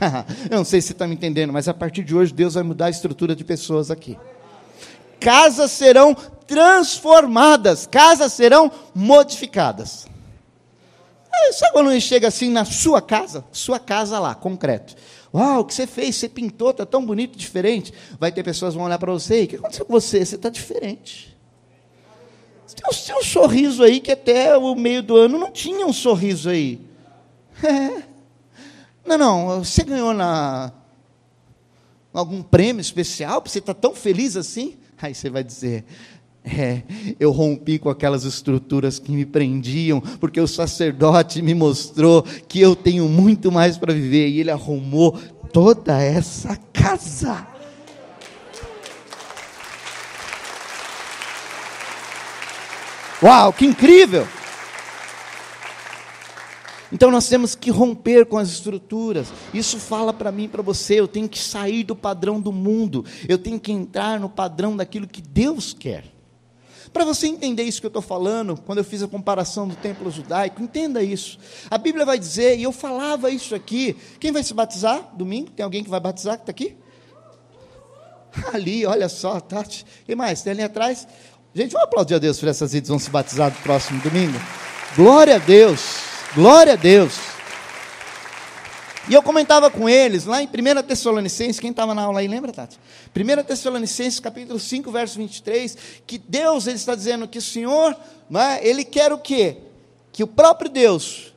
Eu 0.50 0.56
não 0.56 0.64
sei 0.64 0.80
se 0.80 0.88
você 0.88 0.92
está 0.94 1.06
me 1.06 1.14
entendendo, 1.14 1.52
mas 1.52 1.68
a 1.68 1.72
partir 1.72 2.02
de 2.02 2.12
hoje 2.12 2.34
Deus 2.34 2.54
vai 2.54 2.64
mudar 2.64 2.86
a 2.86 2.90
estrutura 2.90 3.36
de 3.36 3.44
pessoas 3.44 3.88
aqui. 3.88 4.18
Casas 5.20 5.70
serão 5.70 6.12
transformadas, 6.44 7.86
casas 7.86 8.32
serão 8.32 8.72
modificadas. 8.92 10.08
Sabe 11.52 11.72
quando 11.72 11.90
ele 11.90 12.00
chega 12.00 12.28
assim 12.28 12.48
na 12.48 12.64
sua 12.64 13.00
casa? 13.00 13.44
Sua 13.52 13.78
casa 13.78 14.18
lá, 14.18 14.34
concreto. 14.34 14.94
Uau, 15.32 15.60
o 15.60 15.64
que 15.64 15.74
você 15.74 15.86
fez? 15.86 16.16
Você 16.16 16.28
pintou, 16.28 16.70
está 16.70 16.86
tão 16.86 17.04
bonito, 17.04 17.36
diferente. 17.36 17.92
Vai 18.18 18.30
ter 18.30 18.42
pessoas 18.42 18.72
que 18.72 18.78
vão 18.78 18.86
olhar 18.86 18.98
para 18.98 19.12
você. 19.12 19.44
O 19.44 19.48
que 19.48 19.56
aconteceu 19.56 19.84
com 19.84 19.92
você? 19.92 20.24
Você 20.24 20.36
está 20.36 20.48
diferente. 20.48 21.36
Você 22.66 23.06
tem 23.06 23.18
um 23.18 23.22
sorriso 23.22 23.82
aí 23.82 24.00
que 24.00 24.12
até 24.12 24.56
o 24.56 24.74
meio 24.74 25.02
do 25.02 25.16
ano 25.16 25.38
não 25.38 25.50
tinha 25.50 25.86
um 25.86 25.92
sorriso 25.92 26.50
aí. 26.50 26.80
É. 27.62 28.02
Não, 29.06 29.18
não, 29.18 29.64
você 29.64 29.84
ganhou 29.84 30.12
na. 30.14 30.72
algum 32.12 32.42
prêmio 32.42 32.80
especial, 32.80 33.40
para 33.40 33.50
você 33.50 33.58
estar 33.58 33.74
tá 33.74 33.80
tão 33.80 33.94
feliz 33.94 34.36
assim? 34.36 34.76
Aí 35.00 35.14
você 35.14 35.28
vai 35.28 35.44
dizer: 35.44 35.84
é, 36.44 36.82
eu 37.18 37.30
rompi 37.30 37.78
com 37.78 37.88
aquelas 37.88 38.24
estruturas 38.24 38.98
que 38.98 39.10
me 39.10 39.24
prendiam, 39.24 40.00
porque 40.20 40.38
o 40.38 40.46
sacerdote 40.46 41.40
me 41.40 41.54
mostrou 41.54 42.22
que 42.46 42.60
eu 42.60 42.76
tenho 42.76 43.08
muito 43.08 43.50
mais 43.50 43.78
para 43.78 43.94
viver, 43.94 44.28
e 44.28 44.40
ele 44.40 44.50
arrumou 44.50 45.18
toda 45.52 46.02
essa 46.02 46.56
casa. 46.72 47.46
Uau, 53.22 53.52
que 53.54 53.64
incrível! 53.64 54.28
Então 56.92 57.10
nós 57.10 57.26
temos 57.26 57.54
que 57.54 57.70
romper 57.70 58.26
com 58.26 58.36
as 58.36 58.50
estruturas. 58.50 59.32
Isso 59.52 59.80
fala 59.80 60.12
para 60.12 60.30
mim, 60.30 60.46
para 60.46 60.62
você. 60.62 61.00
Eu 61.00 61.08
tenho 61.08 61.28
que 61.28 61.38
sair 61.38 61.82
do 61.82 61.96
padrão 61.96 62.40
do 62.40 62.52
mundo. 62.52 63.04
Eu 63.26 63.38
tenho 63.38 63.58
que 63.58 63.72
entrar 63.72 64.20
no 64.20 64.28
padrão 64.28 64.76
daquilo 64.76 65.08
que 65.08 65.20
Deus 65.20 65.72
quer. 65.72 66.13
Para 66.94 67.04
você 67.04 67.26
entender 67.26 67.64
isso 67.64 67.80
que 67.80 67.86
eu 67.86 67.88
estou 67.88 68.00
falando, 68.00 68.56
quando 68.56 68.78
eu 68.78 68.84
fiz 68.84 69.02
a 69.02 69.08
comparação 69.08 69.66
do 69.66 69.74
templo 69.74 70.08
judaico, 70.12 70.62
entenda 70.62 71.02
isso. 71.02 71.40
A 71.68 71.76
Bíblia 71.76 72.06
vai 72.06 72.16
dizer, 72.16 72.56
e 72.56 72.62
eu 72.62 72.70
falava 72.70 73.30
isso 73.30 73.52
aqui. 73.52 73.96
Quem 74.20 74.30
vai 74.30 74.44
se 74.44 74.54
batizar 74.54 75.10
domingo? 75.12 75.50
Tem 75.50 75.64
alguém 75.64 75.82
que 75.82 75.90
vai 75.90 75.98
batizar 75.98 76.36
que 76.36 76.44
está 76.44 76.52
aqui? 76.52 76.76
Ali, 78.54 78.86
olha 78.86 79.08
só, 79.08 79.40
Tati. 79.40 79.84
E 80.06 80.14
mais? 80.14 80.42
Tem 80.42 80.52
ali 80.52 80.62
atrás? 80.62 81.08
Gente, 81.52 81.72
vamos 81.72 81.88
aplaudir 81.88 82.14
a 82.14 82.18
Deus 82.18 82.38
por 82.38 82.48
essas 82.48 82.72
vidas 82.72 82.88
vão 82.88 82.98
se 83.00 83.10
batizar 83.10 83.50
no 83.50 83.56
próximo 83.56 84.00
domingo. 84.00 84.38
Glória 84.94 85.34
a 85.34 85.38
Deus. 85.38 85.96
Glória 86.36 86.74
a 86.74 86.76
Deus. 86.76 87.33
E 89.08 89.12
eu 89.12 89.22
comentava 89.22 89.70
com 89.70 89.86
eles, 89.86 90.24
lá 90.24 90.42
em 90.42 90.46
1 90.46 90.82
Tessalonicenses, 90.82 91.60
quem 91.60 91.70
estava 91.70 91.94
na 91.94 92.02
aula 92.02 92.20
aí, 92.20 92.28
lembra, 92.28 92.52
Tati? 92.52 92.78
1 93.14 93.44
Tessalonicenses, 93.44 94.18
capítulo 94.18 94.58
5, 94.58 94.90
verso 94.90 95.18
23, 95.18 95.76
que 96.06 96.16
Deus, 96.16 96.66
ele 96.66 96.76
está 96.76 96.94
dizendo 96.94 97.28
que 97.28 97.38
o 97.38 97.42
Senhor, 97.42 97.94
é, 98.34 98.66
ele 98.66 98.82
quer 98.82 99.12
o 99.12 99.18
quê? 99.18 99.58
Que 100.10 100.22
o 100.22 100.26
próprio 100.26 100.70
Deus, 100.70 101.34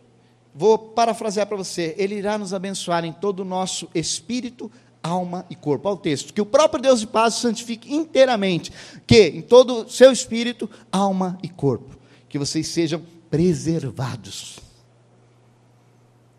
vou 0.56 0.78
parafrasear 0.78 1.46
para 1.46 1.58
você, 1.58 1.94
ele 1.98 2.16
irá 2.16 2.38
nos 2.38 2.54
abençoar 2.54 3.04
em 3.04 3.12
todo 3.12 3.42
o 3.42 3.46
nosso 3.46 3.90
espírito, 3.94 4.72
alma 5.04 5.46
e 5.50 5.56
corpo. 5.56 5.90
Olha 5.90 5.98
o 5.98 6.00
texto, 6.00 6.34
que 6.34 6.42
o 6.42 6.46
próprio 6.46 6.82
Deus 6.82 7.02
de 7.02 7.08
paz 7.08 7.34
santifique 7.34 7.94
inteiramente, 7.94 8.72
que 9.06 9.28
em 9.28 9.42
todo 9.42 9.84
o 9.84 9.90
seu 9.90 10.12
espírito, 10.12 10.70
alma 10.90 11.38
e 11.44 11.50
corpo, 11.50 11.98
que 12.30 12.40
vocês 12.40 12.68
sejam 12.68 13.02
preservados 13.30 14.68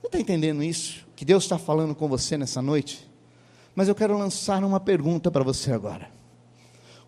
você 0.08 0.16
está 0.16 0.20
entendendo 0.20 0.62
isso? 0.62 1.06
Que 1.18 1.24
Deus 1.24 1.42
está 1.42 1.58
falando 1.58 1.96
com 1.96 2.06
você 2.06 2.38
nessa 2.38 2.62
noite? 2.62 3.10
Mas 3.74 3.88
eu 3.88 3.94
quero 3.96 4.16
lançar 4.16 4.62
uma 4.62 4.78
pergunta 4.78 5.32
para 5.32 5.42
você 5.42 5.72
agora. 5.72 6.08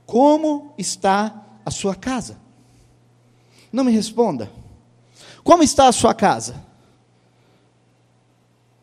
Como 0.05 0.75
está 0.77 1.47
a 1.65 1.71
sua 1.71 1.95
casa? 1.95 2.37
Não 3.73 3.85
me 3.85 3.93
responda. 3.93 4.51
Como 5.45 5.63
está 5.63 5.87
a 5.87 5.93
sua 5.93 6.13
casa? 6.13 6.61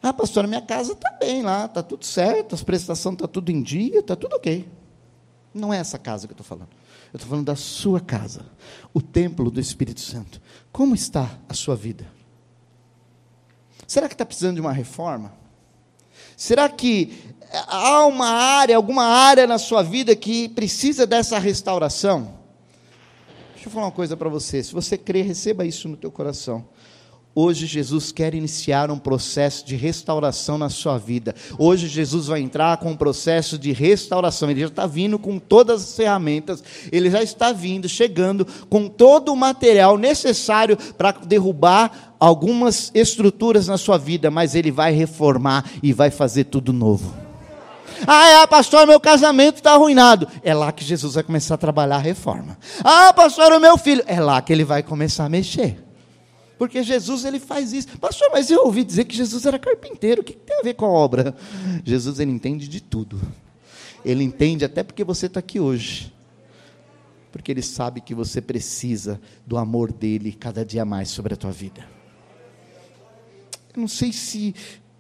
Ah, 0.02 0.14
pastor, 0.14 0.48
minha 0.48 0.62
casa 0.62 0.94
está 0.94 1.12
bem 1.20 1.42
lá, 1.42 1.66
está 1.66 1.84
tudo 1.84 2.06
certo, 2.06 2.56
as 2.56 2.64
prestações 2.64 3.16
estão 3.16 3.28
tá 3.28 3.34
tudo 3.34 3.52
em 3.52 3.62
dia, 3.62 4.00
está 4.00 4.16
tudo 4.16 4.38
ok. 4.38 4.66
Não 5.54 5.74
é 5.74 5.78
essa 5.78 6.00
casa 6.00 6.26
que 6.26 6.32
eu 6.32 6.36
estou 6.36 6.48
falando. 6.48 6.70
Eu 7.12 7.18
estou 7.18 7.30
falando 7.30 7.48
da 7.48 7.56
sua 7.58 8.00
casa, 8.00 8.46
o 8.94 9.02
templo 9.02 9.52
do 9.52 9.60
Espírito 9.60 10.00
Santo. 10.00 10.42
Como 10.72 10.96
está 10.96 11.38
a 11.50 11.54
sua 11.54 11.76
vida? 11.76 12.16
Será 13.88 14.10
que 14.10 14.14
está 14.14 14.26
precisando 14.26 14.56
de 14.56 14.62
uma 14.62 14.74
reforma? 14.74 15.34
Será 16.36 16.68
que 16.68 17.18
há 17.68 18.06
uma 18.06 18.28
área, 18.28 18.76
alguma 18.76 19.06
área 19.06 19.48
na 19.48 19.58
sua 19.58 19.82
vida 19.82 20.14
que 20.14 20.50
precisa 20.50 21.08
dessa 21.08 21.40
restauração? 21.40 22.38
Deixa 23.54 23.70
eu 23.70 23.72
falar 23.72 23.86
uma 23.86 23.92
coisa 23.92 24.18
para 24.18 24.28
você. 24.28 24.62
Se 24.62 24.74
você 24.74 24.98
crer, 24.98 25.26
receba 25.26 25.66
isso 25.66 25.88
no 25.88 25.96
teu 25.96 26.12
coração. 26.12 26.68
Hoje 27.40 27.68
Jesus 27.68 28.12
quer 28.12 28.34
iniciar 28.34 28.90
um 28.90 28.98
processo 28.98 29.64
de 29.64 29.76
restauração 29.76 30.58
na 30.58 30.72
sua 30.72 30.98
vida. 30.98 31.36
Hoje 31.56 31.88
Jesus 31.88 32.26
vai 32.26 32.42
entrar 32.42 32.78
com 32.78 32.90
um 32.90 32.98
processo 32.98 33.60
de 33.60 33.72
restauração. 33.72 34.50
Ele 34.50 34.62
já 34.62 34.66
está 34.66 34.88
vindo 34.88 35.20
com 35.20 35.38
todas 35.38 35.84
as 35.84 35.96
ferramentas. 35.96 36.64
Ele 36.92 37.12
já 37.12 37.22
está 37.22 37.52
vindo, 37.52 37.88
chegando 37.88 38.44
com 38.72 38.88
todo 38.88 39.32
o 39.32 39.36
material 39.36 40.00
necessário 40.00 40.76
para 40.98 41.12
derrubar 41.12 42.16
algumas 42.20 42.90
estruturas 42.96 43.68
na 43.68 43.78
sua 43.78 44.00
vida, 44.00 44.32
mas 44.32 44.56
ele 44.56 44.72
vai 44.72 44.92
reformar 44.92 45.64
e 45.84 45.94
vai 45.94 46.10
fazer 46.10 46.46
tudo 46.46 46.74
novo. 46.74 47.14
Ah, 48.08 48.30
é, 48.30 48.48
pastor, 48.48 48.88
meu 48.88 49.00
casamento 49.00 49.58
está 49.58 49.74
arruinado. 49.74 50.28
É 50.42 50.56
lá 50.56 50.72
que 50.72 50.84
Jesus 50.84 51.14
vai 51.14 51.24
começar 51.24 51.54
a 51.54 51.60
trabalhar 51.60 51.98
a 51.98 52.00
reforma. 52.00 52.58
Ah, 52.84 53.14
pastor, 53.14 53.52
o 53.52 53.60
meu 53.60 53.78
filho. 53.78 54.04
É 54.08 54.20
lá 54.20 54.42
que 54.42 54.52
ele 54.52 54.66
vai 54.66 54.82
começar 54.82 55.26
a 55.26 55.30
mexer. 55.30 55.87
Porque 56.58 56.82
Jesus 56.82 57.24
ele 57.26 57.40
faz 57.40 57.72
isso. 57.74 57.98
Pastor, 58.00 58.30
mas 58.32 58.50
eu 58.50 58.66
ouvi 58.66 58.84
dizer 58.84 59.06
que 59.06 59.16
Jesus 59.16 59.46
era 59.46 59.60
carpinteiro. 59.60 60.22
O 60.22 60.24
que 60.24 60.34
tem 60.34 60.60
a 60.60 60.64
ver 60.64 60.74
com 60.74 60.86
a 60.86 60.90
obra? 60.90 61.36
Jesus 61.84 62.20
ele 62.20 62.32
entende 62.32 62.68
de 62.68 62.82
tudo. 62.82 63.22
Ele 64.04 64.24
entende 64.24 64.66
até 64.66 64.84
porque 64.84 65.04
você 65.04 65.28
está 65.28 65.40
aqui 65.40 65.60
hoje. 65.60 66.14
Porque 67.32 67.52
ele 67.52 67.62
sabe 67.62 68.02
que 68.02 68.16
você 68.16 68.42
precisa 68.42 69.22
do 69.46 69.58
amor 69.58 69.92
dele 69.92 70.34
cada 70.34 70.66
dia 70.66 70.84
mais 70.84 71.10
sobre 71.10 71.34
a 71.34 71.38
tua 71.38 71.52
vida. 71.52 71.88
Eu 73.76 73.82
não 73.82 73.88
sei 73.88 74.12
se 74.12 74.56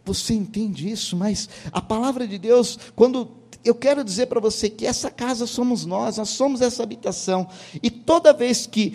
você 0.05 0.33
entende 0.33 0.89
isso, 0.89 1.17
mas 1.17 1.49
a 1.71 1.81
palavra 1.81 2.27
de 2.27 2.37
Deus, 2.37 2.77
quando 2.95 3.31
eu 3.65 3.73
quero 3.73 4.03
dizer 4.03 4.27
para 4.27 4.39
você 4.39 4.69
que 4.69 4.85
essa 4.85 5.09
casa 5.09 5.47
somos 5.47 5.85
nós, 5.85 6.17
nós 6.17 6.29
somos 6.29 6.61
essa 6.61 6.83
habitação, 6.83 7.49
e 7.81 7.89
toda 7.89 8.31
vez 8.31 8.67
que 8.67 8.93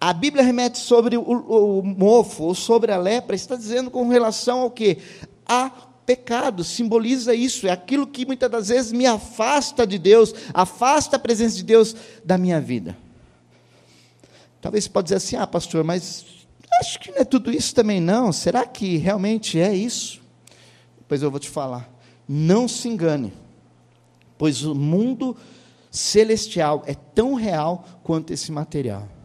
a 0.00 0.12
Bíblia 0.12 0.44
remete 0.44 0.78
sobre 0.78 1.16
o, 1.16 1.22
o, 1.22 1.82
mofo 1.82 2.44
ou 2.44 2.54
sobre 2.54 2.92
a 2.92 2.96
lepra, 2.96 3.34
está 3.34 3.56
dizendo 3.56 3.90
com 3.90 4.08
relação 4.08 4.60
ao 4.60 4.70
que? 4.70 4.98
A 5.44 5.70
pecado, 6.06 6.64
simboliza 6.64 7.34
isso, 7.34 7.66
é 7.66 7.70
aquilo 7.70 8.06
que 8.06 8.24
muitas 8.24 8.50
das 8.50 8.68
vezes 8.68 8.92
me 8.92 9.06
afasta 9.06 9.86
de 9.86 9.98
Deus, 9.98 10.34
afasta 10.54 11.16
a 11.16 11.18
presença 11.18 11.56
de 11.56 11.64
Deus 11.64 11.94
da 12.24 12.38
minha 12.38 12.60
vida. 12.60 12.96
Talvez 14.60 14.84
você 14.84 14.90
pode 14.90 15.06
dizer 15.06 15.16
assim, 15.16 15.36
ah 15.36 15.46
pastor, 15.46 15.84
mas 15.84 16.24
acho 16.80 16.98
que 17.00 17.10
não 17.10 17.18
é 17.18 17.24
tudo 17.24 17.52
isso 17.52 17.74
também 17.74 18.00
não, 18.00 18.32
será 18.32 18.64
que 18.64 18.96
realmente 18.96 19.58
é 19.60 19.74
isso? 19.74 20.20
Pois 21.06 21.22
eu 21.22 21.30
vou 21.30 21.40
te 21.40 21.48
falar, 21.48 21.90
não 22.26 22.68
se 22.68 22.88
engane, 22.88 23.32
pois 24.36 24.62
o 24.64 24.74
mundo 24.74 25.36
celestial 25.90 26.84
é 26.86 26.94
tão 26.94 27.34
real 27.34 27.84
quanto 28.02 28.32
esse 28.32 28.52
material. 28.52 29.17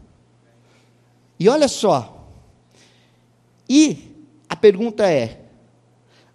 E 1.44 1.50
olha 1.50 1.68
só, 1.68 2.26
e 3.68 4.16
a 4.48 4.56
pergunta 4.56 5.12
é: 5.12 5.42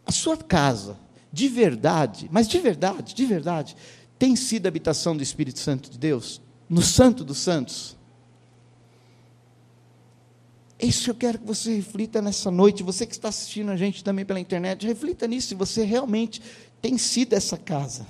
a 0.05 0.13
sua 0.13 0.37
casa, 0.37 0.99
de 1.33 1.49
verdade, 1.49 2.29
mas 2.31 2.47
de 2.47 2.59
verdade, 2.59 3.15
de 3.15 3.25
verdade, 3.25 3.75
tem 4.19 4.37
sido 4.37 4.67
a 4.67 4.69
habitação 4.69 5.17
do 5.17 5.23
Espírito 5.23 5.61
Santo 5.61 5.89
de 5.89 5.97
Deus? 5.97 6.43
No 6.69 6.83
Santo 6.83 7.25
dos 7.25 7.39
Santos? 7.39 7.97
É 10.79 10.85
isso 10.85 11.05
que 11.05 11.11
eu 11.11 11.15
quero 11.15 11.39
que 11.39 11.47
você 11.47 11.75
reflita 11.75 12.21
nessa 12.21 12.51
noite. 12.51 12.83
Você 12.83 13.07
que 13.07 13.15
está 13.15 13.31
assistindo 13.31 13.71
a 13.71 13.77
gente 13.79 14.05
também 14.05 14.27
pela 14.27 14.39
internet, 14.39 14.87
reflita 14.87 15.27
nisso, 15.27 15.49
se 15.49 15.55
você 15.55 15.85
realmente 15.85 16.43
tem 16.83 16.99
sido 16.99 17.33
essa 17.33 17.57
casa. 17.57 18.07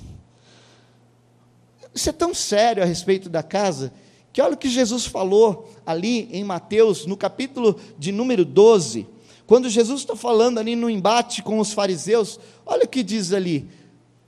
Isso 1.95 2.11
é 2.11 2.13
tão 2.13 2.35
sério 2.35 2.83
a 2.83 2.87
respeito 2.87 3.29
da 3.29 3.45
casa 3.45 3.93
que 4.39 4.43
olha 4.43 4.55
o 4.55 4.57
que 4.57 4.69
Jesus 4.69 5.05
falou 5.05 5.69
ali 5.85 6.29
em 6.31 6.45
Mateus, 6.45 7.07
no 7.07 7.17
capítulo 7.17 7.77
de 7.99 8.13
número 8.13 8.45
12, 8.45 9.05
quando 9.49 9.69
Jesus 9.69 10.03
está 10.03 10.15
falando 10.15 10.59
ali 10.59 10.77
no 10.77 10.89
embate 10.89 11.43
com 11.43 11.59
os 11.59 11.73
fariseus, 11.73 12.39
olha 12.65 12.85
o 12.85 12.89
que 12.89 13.03
diz 13.03 13.33
ali. 13.33 13.69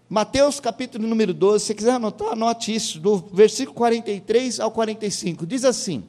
Mateus 0.09 0.59
capítulo 0.59 1.07
número 1.07 1.33
12, 1.33 1.65
se 1.65 1.75
quiser 1.77 1.93
anotar, 1.93 2.33
anote 2.33 2.75
isso, 2.75 2.99
do 2.99 3.19
versículo 3.33 3.77
43 3.77 4.59
ao 4.59 4.73
45. 4.73 5.47
Diz 5.47 5.65
assim: 5.65 6.03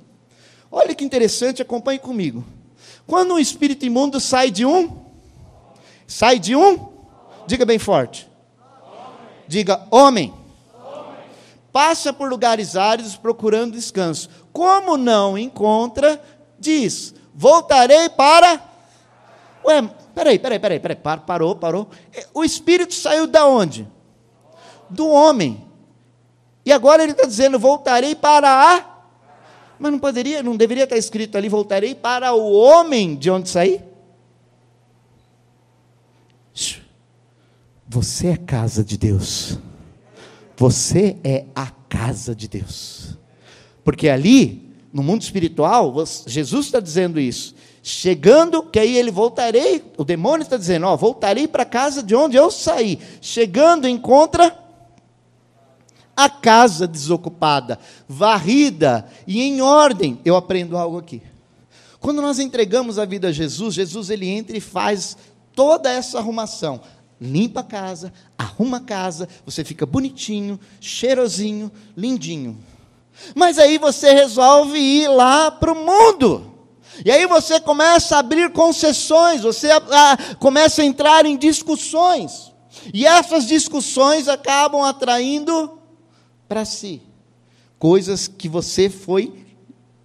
Olha 0.71 0.95
que 0.95 1.05
interessante, 1.05 1.61
acompanhe 1.61 1.99
comigo. 1.99 2.43
Quando 3.05 3.35
um 3.35 3.39
espírito 3.39 3.85
imundo 3.85 4.19
sai 4.19 4.49
de 4.49 4.65
um, 4.65 4.97
sai 6.07 6.39
de 6.39 6.55
um, 6.55 6.87
diga 7.45 7.67
bem 7.67 7.77
forte. 7.77 8.27
Diga 9.47 9.85
homem 9.91 10.40
passa 11.71 12.11
por 12.11 12.29
lugares 12.29 12.75
áridos 12.75 13.15
procurando 13.15 13.73
descanso. 13.73 14.29
Como 14.51 14.97
não 14.97 15.37
encontra, 15.37 16.21
diz: 16.59 17.13
Voltarei 17.33 18.09
para. 18.09 18.61
Ué, 19.65 19.81
peraí, 20.13 20.39
peraí, 20.39 20.59
peraí, 20.59 20.79
peraí, 20.79 20.97
parou, 21.25 21.55
parou. 21.55 21.89
O 22.33 22.43
espírito 22.43 22.93
saiu 22.93 23.27
da 23.27 23.45
onde? 23.45 23.87
Do 24.89 25.07
homem. 25.07 25.65
E 26.65 26.71
agora 26.71 27.03
ele 27.03 27.13
está 27.13 27.25
dizendo: 27.25 27.57
Voltarei 27.57 28.15
para 28.15 28.49
a. 28.49 28.85
Mas 29.79 29.91
não 29.91 29.99
poderia, 29.99 30.43
não 30.43 30.55
deveria 30.55 30.83
estar 30.83 30.97
escrito 30.97 31.37
ali: 31.37 31.49
Voltarei 31.49 31.95
para 31.95 32.33
o 32.33 32.51
homem 32.51 33.15
de 33.15 33.31
onde 33.31 33.49
saí? 33.49 33.81
Você 37.87 38.27
é 38.27 38.37
casa 38.37 38.83
de 38.83 38.97
Deus. 38.97 39.57
Você 40.61 41.17
é 41.23 41.45
a 41.55 41.71
casa 41.89 42.35
de 42.35 42.47
Deus. 42.47 43.17
Porque 43.83 44.07
ali, 44.07 44.71
no 44.93 45.01
mundo 45.01 45.23
espiritual, 45.23 45.91
Jesus 46.27 46.67
está 46.67 46.79
dizendo 46.79 47.19
isso. 47.19 47.55
Chegando, 47.81 48.61
que 48.61 48.77
aí 48.77 48.95
ele 48.95 49.09
voltarei, 49.09 49.83
o 49.97 50.03
demônio 50.03 50.43
está 50.43 50.57
dizendo, 50.57 50.85
ó, 50.85 50.95
voltarei 50.95 51.47
para 51.47 51.63
a 51.63 51.65
casa 51.65 52.03
de 52.03 52.13
onde 52.13 52.37
eu 52.37 52.51
saí. 52.51 52.99
Chegando, 53.19 53.87
encontra 53.87 54.55
a 56.15 56.29
casa 56.29 56.87
desocupada, 56.87 57.79
varrida 58.07 59.07
e 59.25 59.41
em 59.41 59.61
ordem. 59.61 60.19
Eu 60.23 60.35
aprendo 60.35 60.77
algo 60.77 60.99
aqui. 60.99 61.23
Quando 61.99 62.21
nós 62.21 62.37
entregamos 62.37 62.99
a 62.99 63.05
vida 63.05 63.29
a 63.29 63.31
Jesus, 63.31 63.73
Jesus 63.73 64.11
ele 64.11 64.29
entra 64.29 64.55
e 64.55 64.61
faz 64.61 65.17
toda 65.55 65.91
essa 65.91 66.19
arrumação. 66.19 66.81
Limpa 67.21 67.59
a 67.59 67.63
casa, 67.63 68.11
arruma 68.35 68.77
a 68.77 68.81
casa, 68.81 69.29
você 69.45 69.63
fica 69.63 69.85
bonitinho, 69.85 70.59
cheirosinho, 70.79 71.71
lindinho. 71.95 72.57
Mas 73.35 73.59
aí 73.59 73.77
você 73.77 74.11
resolve 74.13 74.79
ir 74.79 75.07
lá 75.07 75.51
para 75.51 75.71
o 75.71 75.85
mundo. 75.85 76.51
E 77.05 77.11
aí 77.11 77.27
você 77.27 77.59
começa 77.59 78.15
a 78.15 78.19
abrir 78.19 78.51
concessões, 78.51 79.41
você 79.41 79.69
a, 79.69 79.77
a, 79.77 80.35
começa 80.35 80.81
a 80.81 80.85
entrar 80.85 81.25
em 81.25 81.37
discussões. 81.37 82.51
E 82.93 83.05
essas 83.05 83.45
discussões 83.45 84.27
acabam 84.27 84.81
atraindo 84.81 85.77
para 86.47 86.65
si 86.65 87.01
coisas 87.81 88.27
que 88.27 88.47
você 88.47 88.91
foi 88.91 89.33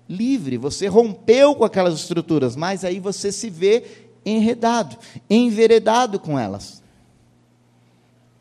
livre, 0.08 0.56
você 0.56 0.86
rompeu 0.86 1.54
com 1.54 1.62
aquelas 1.62 1.92
estruturas, 1.92 2.56
mas 2.56 2.86
aí 2.86 2.98
você 2.98 3.30
se 3.30 3.50
vê 3.50 3.84
enredado, 4.24 4.96
enveredado 5.28 6.18
com 6.18 6.38
elas. 6.38 6.75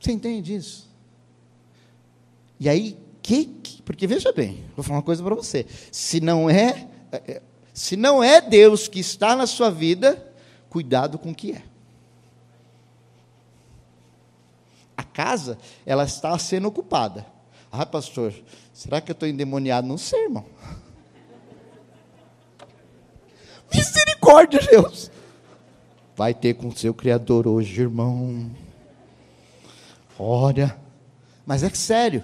Você 0.06 0.12
entende 0.12 0.54
isso? 0.54 0.88
E 2.60 2.70
aí, 2.70 2.96
que, 3.24 3.46
que 3.46 3.82
porque 3.82 4.06
veja 4.06 4.32
bem, 4.32 4.64
vou 4.76 4.84
falar 4.84 4.98
uma 4.98 5.04
coisa 5.04 5.24
para 5.24 5.34
você. 5.34 5.66
Se 5.92 6.20
não 6.20 6.48
é, 6.48 6.88
é, 7.12 7.24
é, 7.28 7.42
se 7.74 7.98
não 7.98 8.24
é 8.24 8.40
Deus 8.40 8.88
que 8.88 9.00
está 9.00 9.36
na 9.36 9.48
sua 9.48 9.72
vida, 9.72 10.32
cuidado 10.70 11.18
com 11.18 11.32
o 11.32 11.36
que 11.36 11.54
é. 11.54 11.64
A 14.96 15.02
casa, 15.02 15.58
ela 15.88 16.04
está 16.04 16.38
sendo 16.38 16.68
ocupada. 16.68 17.26
Ah, 17.72 17.84
pastor, 17.84 18.32
será 18.72 19.02
que 19.02 19.10
eu 19.10 19.14
estou 19.14 19.28
endemoniado? 19.28 19.88
Não 19.88 19.98
sei, 19.98 20.26
irmão. 20.26 20.46
Misericórdia, 23.74 24.60
Deus. 24.70 25.10
Vai 26.16 26.36
ter 26.36 26.54
com 26.54 26.70
seu 26.70 26.94
Criador 26.94 27.48
hoje, 27.48 27.82
irmão. 27.82 28.52
Olha, 30.18 30.78
mas 31.46 31.64
é 31.64 31.70
sério. 31.70 32.24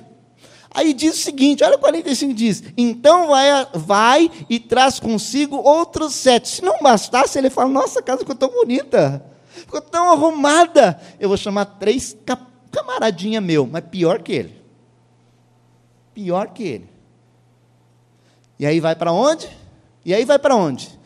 Aí 0.73 0.93
diz 0.93 1.15
o 1.15 1.21
seguinte, 1.21 1.63
olha 1.63 1.75
o 1.75 1.79
45 1.79 2.33
diz: 2.33 2.63
Então 2.77 3.27
vai, 3.27 3.67
vai 3.73 4.31
e 4.49 4.57
traz 4.57 4.99
consigo 4.99 5.57
outros 5.57 6.15
sete. 6.15 6.47
Se 6.47 6.61
não 6.63 6.79
bastasse, 6.81 7.37
ele 7.37 7.49
fala: 7.49 7.69
Nossa, 7.69 8.01
casa 8.01 8.19
ficou 8.19 8.35
tão 8.35 8.49
bonita, 8.49 9.23
ficou 9.51 9.81
tão 9.81 10.11
arrumada. 10.11 10.99
Eu 11.19 11.27
vou 11.27 11.37
chamar 11.37 11.65
três 11.65 12.15
camaradinha 12.71 13.41
meu, 13.41 13.67
mas 13.67 13.83
pior 13.91 14.21
que 14.21 14.31
ele. 14.31 14.61
Pior 16.13 16.47
que 16.49 16.63
ele. 16.63 16.89
E 18.57 18.65
aí 18.65 18.79
vai 18.79 18.95
para 18.95 19.11
onde? 19.11 19.49
E 20.05 20.13
aí 20.13 20.23
vai 20.23 20.39
para 20.39 20.55
onde? 20.55 20.97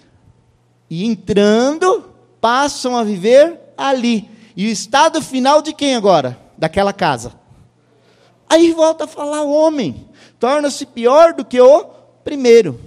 E 0.90 1.06
entrando, 1.06 2.14
passam 2.40 2.96
a 2.96 3.04
viver 3.04 3.60
ali. 3.76 4.30
E 4.56 4.68
o 4.68 4.70
estado 4.70 5.22
final 5.22 5.62
de 5.62 5.74
quem 5.74 5.96
agora? 5.96 6.45
Daquela 6.58 6.94
casa. 6.94 7.34
Aí 8.50 8.72
volta 8.72 9.04
a 9.04 9.08
falar 9.08 9.42
o 9.42 9.52
homem. 9.52 10.08
Torna-se 10.40 10.86
pior 10.86 11.34
do 11.34 11.44
que 11.44 11.60
o 11.60 11.86
primeiro. 12.24 12.80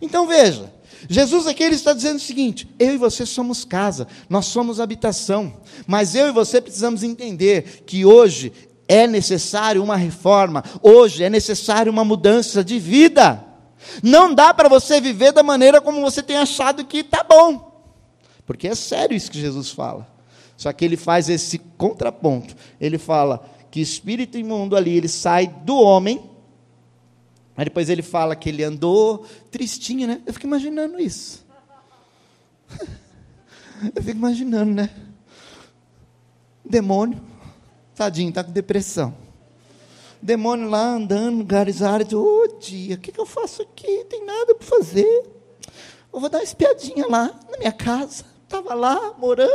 Então 0.00 0.26
veja, 0.26 0.72
Jesus 1.08 1.46
aqui 1.46 1.62
ele 1.62 1.74
está 1.74 1.92
dizendo 1.92 2.16
o 2.16 2.20
seguinte: 2.20 2.68
eu 2.78 2.94
e 2.94 2.98
você 2.98 3.24
somos 3.24 3.64
casa, 3.64 4.06
nós 4.28 4.46
somos 4.46 4.80
habitação, 4.80 5.54
mas 5.86 6.14
eu 6.14 6.28
e 6.28 6.32
você 6.32 6.60
precisamos 6.60 7.02
entender 7.02 7.84
que 7.86 8.04
hoje 8.04 8.52
é 8.88 9.06
necessário 9.06 9.82
uma 9.82 9.96
reforma, 9.96 10.64
hoje 10.82 11.24
é 11.24 11.30
necessário 11.30 11.92
uma 11.92 12.04
mudança 12.04 12.62
de 12.62 12.78
vida. 12.78 13.42
Não 14.02 14.34
dá 14.34 14.52
para 14.52 14.68
você 14.68 15.00
viver 15.00 15.32
da 15.32 15.42
maneira 15.42 15.80
como 15.80 16.00
você 16.00 16.22
tem 16.22 16.36
achado 16.36 16.84
que 16.84 16.98
está 16.98 17.22
bom. 17.22 17.84
Porque 18.44 18.68
é 18.68 18.74
sério 18.74 19.16
isso 19.16 19.30
que 19.30 19.40
Jesus 19.40 19.70
fala. 19.70 20.06
Só 20.56 20.72
que 20.72 20.84
ele 20.84 20.96
faz 20.96 21.28
esse 21.28 21.58
contraponto. 21.58 22.54
Ele 22.80 22.98
fala 22.98 23.48
que 23.70 23.80
espírito 23.80 24.38
imundo 24.38 24.76
ali, 24.76 24.96
ele 24.96 25.08
sai 25.08 25.46
do 25.46 25.76
homem. 25.76 26.30
Aí 27.56 27.64
depois 27.64 27.88
ele 27.88 28.02
fala 28.02 28.36
que 28.36 28.48
ele 28.48 28.62
andou 28.62 29.24
tristinho, 29.50 30.06
né? 30.06 30.22
Eu 30.26 30.32
fico 30.32 30.46
imaginando 30.46 30.98
isso. 31.00 31.44
Eu 33.94 34.02
fico 34.02 34.16
imaginando, 34.16 34.72
né? 34.72 34.88
Demônio. 36.64 37.20
Tadinho, 37.94 38.30
está 38.30 38.42
com 38.42 38.50
depressão 38.50 39.26
demônio 40.26 40.68
lá 40.68 40.94
andando, 40.94 41.46
áridos. 41.84 42.14
Ô 42.14 42.44
oh, 42.44 42.58
dia, 42.58 42.96
o 42.96 42.98
que, 42.98 43.12
que 43.12 43.20
eu 43.20 43.26
faço 43.26 43.62
aqui? 43.62 44.04
Tem 44.10 44.24
nada 44.24 44.54
para 44.54 44.66
fazer. 44.66 45.24
Eu 46.12 46.20
vou 46.20 46.28
dar 46.28 46.38
uma 46.38 46.44
espiadinha 46.44 47.06
lá 47.06 47.32
na 47.50 47.58
minha 47.58 47.72
casa. 47.72 48.24
Estava 48.46 48.74
lá, 48.74 49.12
morando, 49.18 49.50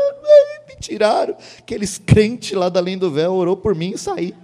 me 0.68 0.76
tiraram. 0.76 1.36
Aqueles 1.58 1.98
crentes 1.98 2.52
lá 2.52 2.68
da 2.68 2.82
Além 2.82 2.98
do 2.98 3.10
Véu 3.10 3.34
orou 3.34 3.56
por 3.56 3.74
mim 3.74 3.92
e 3.92 3.98
saí. 3.98 4.36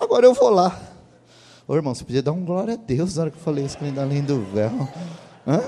Agora 0.00 0.24
eu 0.24 0.32
vou 0.32 0.48
lá. 0.48 0.80
Ô 1.68 1.74
irmão, 1.74 1.94
você 1.94 2.02
podia 2.02 2.22
dar 2.22 2.32
um 2.32 2.42
glória 2.42 2.74
a 2.74 2.76
Deus 2.76 3.16
na 3.16 3.22
hora 3.22 3.30
que 3.30 3.36
eu 3.36 3.42
falei 3.42 3.66
isso 3.66 3.76
da 3.92 4.02
Além 4.02 4.22
do 4.22 4.42
Véu. 4.42 4.88
Hã? 5.46 5.62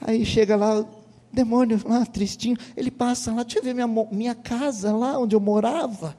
Aí 0.00 0.24
chega 0.24 0.56
lá, 0.56 0.82
demônio 1.30 1.78
lá, 1.84 2.06
tristinho. 2.06 2.56
Ele 2.74 2.90
passa 2.90 3.34
lá, 3.34 3.42
deixa 3.42 3.58
eu 3.58 3.62
ver 3.62 3.74
minha, 3.74 3.86
minha 4.10 4.34
casa 4.34 4.96
lá 4.96 5.18
onde 5.18 5.36
eu 5.36 5.40
morava. 5.40 6.16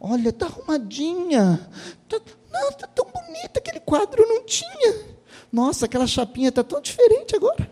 Olha, 0.00 0.30
está 0.30 0.46
arrumadinha. 0.46 1.68
Tá, 2.08 2.20
não, 2.52 2.68
está 2.70 2.88
tão 2.88 3.06
bonita. 3.06 3.60
Aquele 3.60 3.78
quadro 3.78 4.26
não 4.26 4.44
tinha. 4.44 5.18
Nossa, 5.52 5.86
aquela 5.86 6.06
chapinha 6.06 6.48
está 6.48 6.64
tão 6.64 6.80
diferente 6.80 7.36
agora. 7.36 7.70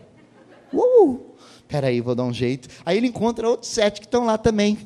Uou! 0.71 1.26
Espera 1.67 1.87
aí, 1.87 1.99
vou 1.99 2.15
dar 2.15 2.23
um 2.23 2.33
jeito. 2.33 2.69
Aí 2.85 2.95
ele 2.95 3.07
encontra 3.07 3.49
outros 3.49 3.69
sete 3.69 3.99
que 3.99 4.07
estão 4.07 4.23
lá 4.23 4.37
também. 4.37 4.77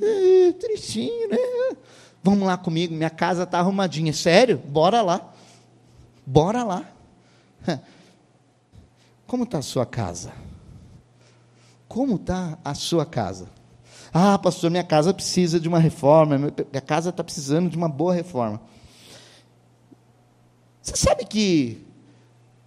Tristinho, 0.60 1.30
né? 1.30 1.38
Vamos 2.24 2.48
lá 2.48 2.58
comigo, 2.58 2.92
minha 2.92 3.10
casa 3.10 3.44
está 3.44 3.60
arrumadinha. 3.60 4.12
Sério? 4.12 4.58
Bora 4.58 5.04
lá. 5.04 5.32
Bora 6.26 6.64
lá. 6.64 6.84
Como 9.28 9.44
está 9.44 9.60
a 9.60 9.62
sua 9.62 9.86
casa? 9.86 10.34
Como 11.88 12.16
está 12.16 12.58
a 12.66 12.74
sua 12.74 13.06
casa? 13.06 13.48
Ah, 14.12 14.40
pastor, 14.40 14.72
minha 14.72 14.84
casa 14.84 15.14
precisa 15.14 15.60
de 15.60 15.68
uma 15.68 15.78
reforma, 15.78 16.38
minha 16.38 16.82
casa 16.86 17.12
está 17.12 17.24
precisando 17.24 17.70
de 17.70 17.78
uma 17.78 17.88
boa 17.88 18.14
reforma. 18.14 18.60
Você 20.82 20.96
sabe 20.96 21.26
que 21.26 21.86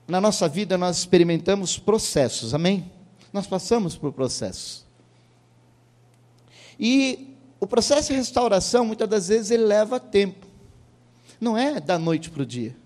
na 0.06 0.20
nossa 0.20 0.48
vida 0.48 0.78
nós 0.78 0.98
experimentamos 0.98 1.76
processos, 1.78 2.54
amém? 2.54 2.90
Nós 3.34 3.48
passamos 3.48 3.96
por 3.96 4.12
processos. 4.12 4.84
E 6.78 7.36
o 7.58 7.66
processo 7.66 8.12
de 8.12 8.16
restauração, 8.16 8.84
muitas 8.84 9.08
das 9.08 9.26
vezes, 9.26 9.50
ele 9.50 9.64
leva 9.64 9.98
tempo. 9.98 10.46
Não 11.40 11.58
é 11.58 11.80
da 11.80 11.98
noite 11.98 12.30
para 12.30 12.44
o 12.44 12.46
dia. 12.46 12.76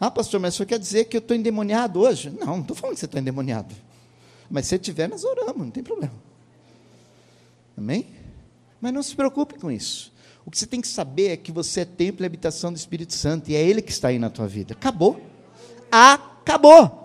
Ah, 0.00 0.10
pastor, 0.10 0.40
mas 0.40 0.54
isso 0.54 0.64
quer 0.64 0.78
dizer 0.78 1.04
que 1.04 1.16
eu 1.18 1.18
estou 1.18 1.36
endemoniado 1.36 2.00
hoje? 2.00 2.30
Não, 2.30 2.46
não 2.46 2.60
estou 2.62 2.74
falando 2.74 2.94
que 2.94 3.00
você 3.00 3.04
está 3.04 3.18
endemoniado. 3.18 3.74
Mas 4.50 4.66
se 4.66 4.78
tiver, 4.78 5.10
nós 5.10 5.24
oramos, 5.24 5.58
não 5.58 5.70
tem 5.70 5.82
problema. 5.82 6.14
Amém? 7.76 8.06
Mas 8.80 8.94
não 8.94 9.02
se 9.02 9.14
preocupe 9.14 9.58
com 9.58 9.70
isso. 9.70 10.10
O 10.46 10.50
que 10.50 10.58
você 10.58 10.66
tem 10.66 10.80
que 10.80 10.88
saber 10.88 11.28
é 11.28 11.36
que 11.36 11.52
você 11.52 11.82
é 11.82 11.84
templo 11.84 12.24
e 12.24 12.26
habitação 12.26 12.72
do 12.72 12.76
Espírito 12.76 13.12
Santo 13.12 13.50
e 13.50 13.54
é 13.54 13.62
Ele 13.62 13.82
que 13.82 13.92
está 13.92 14.08
aí 14.08 14.18
na 14.18 14.30
tua 14.30 14.48
vida. 14.48 14.72
Acabou. 14.72 15.20
Acabou. 15.90 17.01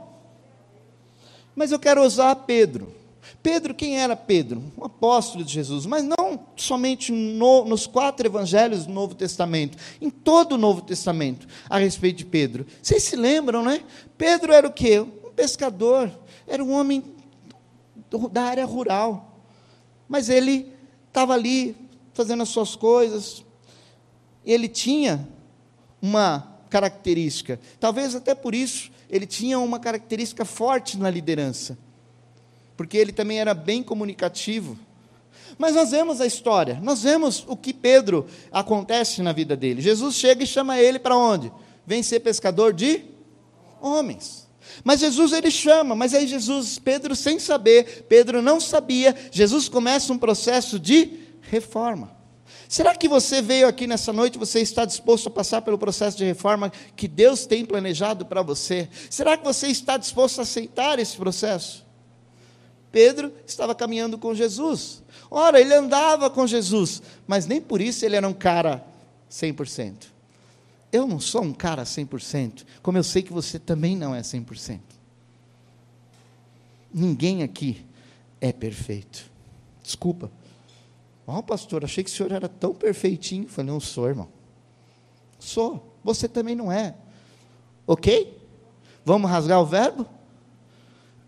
Mas 1.57 1.71
eu 1.71 1.79
quero 1.79 2.03
usar 2.03 2.35
Pedro. 2.35 2.93
Pedro, 3.41 3.73
quem 3.73 3.99
era 3.99 4.15
Pedro? 4.15 4.61
Um 4.77 4.85
apóstolo 4.85 5.43
de 5.43 5.51
Jesus, 5.51 5.87
mas 5.87 6.03
não 6.03 6.39
somente 6.55 7.11
no, 7.11 7.65
nos 7.65 7.87
quatro 7.87 8.27
evangelhos 8.27 8.85
do 8.85 8.93
Novo 8.93 9.15
Testamento, 9.15 9.75
em 9.99 10.07
todo 10.07 10.53
o 10.53 10.57
Novo 10.57 10.81
Testamento, 10.81 11.47
a 11.67 11.79
respeito 11.79 12.17
de 12.17 12.25
Pedro. 12.25 12.67
Vocês 12.79 13.01
se 13.01 13.15
lembram, 13.15 13.63
né? 13.63 13.83
Pedro 14.19 14.53
era 14.53 14.67
o 14.67 14.71
quê? 14.71 14.99
Um 14.99 15.31
pescador, 15.35 16.11
era 16.45 16.63
um 16.63 16.71
homem 16.71 17.03
da 18.31 18.43
área 18.43 18.65
rural. 18.65 19.41
Mas 20.07 20.29
ele 20.29 20.71
estava 21.07 21.33
ali 21.33 21.75
fazendo 22.13 22.43
as 22.43 22.49
suas 22.49 22.75
coisas. 22.75 23.43
Ele 24.45 24.67
tinha 24.67 25.27
uma 25.99 26.55
característica, 26.69 27.59
talvez 27.79 28.13
até 28.13 28.35
por 28.35 28.53
isso 28.53 28.91
ele 29.09 29.25
tinha 29.25 29.59
uma 29.59 29.79
característica 29.79 30.43
forte 30.45 30.97
na 30.97 31.09
liderança, 31.09 31.77
porque 32.75 32.97
ele 32.97 33.11
também 33.11 33.39
era 33.39 33.53
bem 33.53 33.81
comunicativo. 33.81 34.77
Mas 35.57 35.75
nós 35.75 35.91
vemos 35.91 36.21
a 36.21 36.25
história, 36.25 36.79
nós 36.81 37.03
vemos 37.03 37.43
o 37.47 37.55
que 37.55 37.73
Pedro 37.73 38.27
acontece 38.51 39.21
na 39.21 39.31
vida 39.31 39.55
dele. 39.55 39.81
Jesus 39.81 40.15
chega 40.15 40.43
e 40.43 40.47
chama 40.47 40.79
ele 40.79 40.99
para 40.99 41.17
onde? 41.17 41.51
Vem 41.85 42.03
ser 42.03 42.19
pescador 42.19 42.73
de 42.73 43.05
homens. 43.81 44.47
Mas 44.83 44.99
Jesus 44.99 45.31
ele 45.31 45.49
chama, 45.49 45.95
mas 45.95 46.13
aí 46.13 46.27
Jesus, 46.27 46.77
Pedro 46.77 47.15
sem 47.15 47.39
saber, 47.39 48.05
Pedro 48.07 48.41
não 48.41 48.59
sabia, 48.59 49.15
Jesus 49.31 49.69
começa 49.69 50.11
um 50.11 50.17
processo 50.17 50.77
de 50.77 51.19
reforma. 51.41 52.16
Será 52.69 52.95
que 52.95 53.07
você 53.07 53.41
veio 53.41 53.67
aqui 53.67 53.87
nessa 53.87 54.11
noite, 54.11 54.37
você 54.37 54.59
está 54.59 54.83
disposto 54.83 55.27
a 55.27 55.31
passar 55.31 55.61
pelo 55.61 55.77
processo 55.77 56.17
de 56.17 56.25
reforma 56.25 56.71
que 56.95 57.07
Deus 57.07 57.45
tem 57.45 57.65
planejado 57.65 58.25
para 58.25 58.41
você? 58.41 58.89
Será 59.09 59.37
que 59.37 59.43
você 59.43 59.67
está 59.67 59.97
disposto 59.97 60.39
a 60.39 60.41
aceitar 60.41 60.99
esse 60.99 61.15
processo? 61.15 61.85
Pedro 62.91 63.31
estava 63.45 63.73
caminhando 63.73 64.17
com 64.17 64.33
Jesus. 64.33 65.03
Ora, 65.29 65.61
ele 65.61 65.73
andava 65.73 66.29
com 66.29 66.47
Jesus, 66.47 67.01
mas 67.25 67.45
nem 67.45 67.61
por 67.61 67.81
isso 67.81 68.05
ele 68.05 68.15
era 68.15 68.27
um 68.27 68.33
cara 68.33 68.85
100%. 69.31 70.07
Eu 70.91 71.05
não 71.05 71.19
sou 71.19 71.43
um 71.43 71.53
cara 71.53 71.83
100%, 71.83 72.65
como 72.81 72.97
eu 72.97 73.03
sei 73.03 73.21
que 73.21 73.31
você 73.31 73.59
também 73.59 73.95
não 73.95 74.15
é 74.15 74.21
100%. 74.21 74.79
Ninguém 76.93 77.43
aqui 77.43 77.85
é 78.39 78.51
perfeito. 78.51 79.29
Desculpa. 79.83 80.31
Ó, 81.27 81.39
oh, 81.39 81.43
pastor, 81.43 81.83
achei 81.83 82.05
que 82.05 82.09
o 82.09 82.13
senhor 82.13 82.31
era 82.31 82.47
tão 82.47 82.73
perfeitinho. 82.73 83.43
Eu 83.43 83.49
falei, 83.49 83.69
não 83.69 83.81
sou, 83.81 84.07
irmão. 84.07 84.29
Sou. 85.37 85.93
Você 86.01 86.25
também 86.29 86.55
não 86.55 86.71
é. 86.71 86.95
Ok? 87.85 88.41
Vamos 89.03 89.29
rasgar 89.29 89.61
o 89.61 89.65
verbo? 89.65 90.05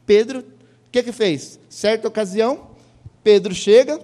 Pedro, 0.05 0.39
o 0.39 0.91
que 0.91 1.03
que 1.03 1.12
fez? 1.12 1.59
Certa 1.69 2.07
ocasião, 2.07 2.69
Pedro 3.23 3.53
chega, 3.53 3.99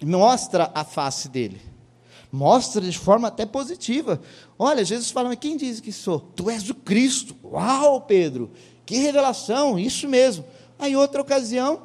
mostra 0.00 0.70
a 0.72 0.84
face 0.84 1.28
dele. 1.28 1.60
Mostra 2.30 2.80
de 2.80 2.96
forma 2.96 3.28
até 3.28 3.44
positiva. 3.44 4.22
Olha, 4.58 4.84
Jesus 4.84 5.10
fala, 5.10 5.28
mas 5.28 5.38
quem 5.38 5.56
diz 5.56 5.80
que 5.80 5.92
sou? 5.92 6.20
Tu 6.20 6.48
és 6.48 6.70
o 6.70 6.74
Cristo. 6.74 7.36
Uau, 7.44 8.00
Pedro, 8.00 8.50
que 8.86 8.96
revelação, 8.96 9.78
isso 9.78 10.08
mesmo. 10.08 10.44
Aí 10.78 10.96
outra 10.96 11.20
ocasião, 11.20 11.82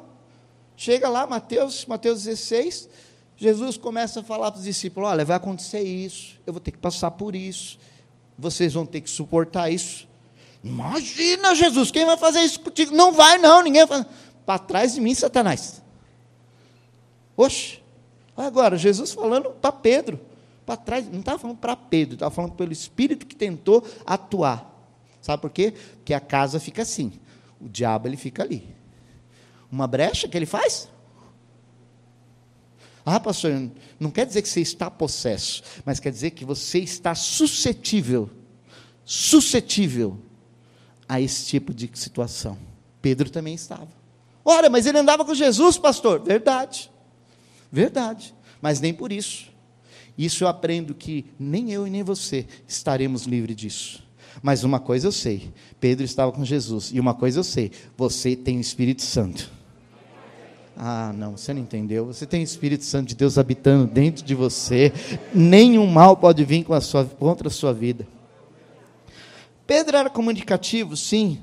chega 0.76 1.08
lá, 1.08 1.26
Mateus, 1.26 1.84
Mateus 1.84 2.22
16, 2.22 2.88
Jesus 3.38 3.76
começa 3.76 4.18
a 4.18 4.22
falar 4.22 4.50
para 4.50 4.58
os 4.58 4.64
discípulos: 4.64 5.08
olha, 5.08 5.24
vai 5.24 5.36
acontecer 5.36 5.80
isso, 5.80 6.38
eu 6.44 6.52
vou 6.52 6.60
ter 6.60 6.72
que 6.72 6.78
passar 6.78 7.12
por 7.12 7.36
isso, 7.36 7.78
vocês 8.36 8.74
vão 8.74 8.84
ter 8.84 9.00
que 9.00 9.08
suportar 9.08 9.70
isso. 9.70 10.08
Imagina, 10.62 11.54
Jesus, 11.54 11.92
quem 11.92 12.04
vai 12.04 12.16
fazer 12.16 12.40
isso 12.40 12.58
contigo? 12.58 12.94
Não 12.94 13.12
vai, 13.12 13.38
não, 13.38 13.62
ninguém 13.62 13.86
vai. 13.86 14.04
Para 14.44 14.58
trás 14.58 14.94
de 14.94 15.00
mim, 15.00 15.14
Satanás. 15.14 15.80
Oxe, 17.36 17.78
agora, 18.36 18.76
Jesus 18.76 19.12
falando 19.12 19.50
para 19.50 19.70
Pedro, 19.70 20.20
para 20.66 20.76
trás, 20.76 21.08
não 21.08 21.20
estava 21.20 21.38
falando 21.38 21.58
para 21.58 21.76
Pedro, 21.76 22.14
estava 22.14 22.34
falando 22.34 22.54
pelo 22.54 22.72
Espírito 22.72 23.24
que 23.24 23.36
tentou 23.36 23.86
atuar. 24.04 24.68
Sabe 25.22 25.40
por 25.40 25.50
quê? 25.50 25.72
Porque 25.98 26.12
a 26.12 26.20
casa 26.20 26.58
fica 26.58 26.82
assim, 26.82 27.12
o 27.60 27.68
diabo 27.68 28.08
ele 28.08 28.16
fica 28.16 28.42
ali. 28.42 28.74
Uma 29.70 29.86
brecha 29.86 30.26
que 30.26 30.36
ele 30.36 30.46
faz, 30.46 30.88
ah, 33.08 33.20
pastor, 33.20 33.70
não 33.98 34.10
quer 34.10 34.26
dizer 34.26 34.42
que 34.42 34.48
você 34.48 34.60
está 34.60 34.90
possesso, 34.90 35.62
mas 35.84 35.98
quer 35.98 36.10
dizer 36.10 36.30
que 36.30 36.44
você 36.44 36.78
está 36.78 37.14
suscetível, 37.14 38.28
suscetível 39.04 40.18
a 41.08 41.20
esse 41.20 41.46
tipo 41.46 41.72
de 41.72 41.90
situação. 41.94 42.58
Pedro 43.00 43.30
também 43.30 43.54
estava. 43.54 43.88
Olha, 44.44 44.68
mas 44.68 44.86
ele 44.86 44.98
andava 44.98 45.24
com 45.24 45.34
Jesus, 45.34 45.78
pastor. 45.78 46.20
Verdade, 46.20 46.90
verdade, 47.70 48.34
mas 48.60 48.80
nem 48.80 48.92
por 48.92 49.12
isso. 49.12 49.46
Isso 50.16 50.44
eu 50.44 50.48
aprendo 50.48 50.94
que 50.94 51.24
nem 51.38 51.72
eu 51.72 51.86
e 51.86 51.90
nem 51.90 52.02
você 52.02 52.46
estaremos 52.66 53.22
livres 53.22 53.56
disso. 53.56 54.02
Mas 54.42 54.64
uma 54.64 54.80
coisa 54.80 55.06
eu 55.06 55.12
sei: 55.12 55.52
Pedro 55.80 56.04
estava 56.04 56.32
com 56.32 56.44
Jesus, 56.44 56.90
e 56.92 56.98
uma 56.98 57.14
coisa 57.14 57.40
eu 57.40 57.44
sei: 57.44 57.70
você 57.96 58.34
tem 58.34 58.58
o 58.58 58.60
Espírito 58.60 59.02
Santo. 59.02 59.57
Ah, 60.80 61.12
não, 61.12 61.36
você 61.36 61.52
não 61.52 61.60
entendeu. 61.60 62.06
Você 62.06 62.24
tem 62.24 62.40
o 62.40 62.44
Espírito 62.44 62.84
Santo 62.84 63.08
de 63.08 63.16
Deus 63.16 63.36
habitando 63.36 63.84
dentro 63.84 64.24
de 64.24 64.32
você. 64.32 64.92
Nenhum 65.34 65.88
mal 65.88 66.16
pode 66.16 66.44
vir 66.44 66.64
a 66.70 66.80
sua, 66.80 67.04
contra 67.04 67.48
a 67.48 67.50
sua 67.50 67.74
vida. 67.74 68.06
Pedro 69.66 69.96
era 69.96 70.08
comunicativo, 70.08 70.96
sim. 70.96 71.40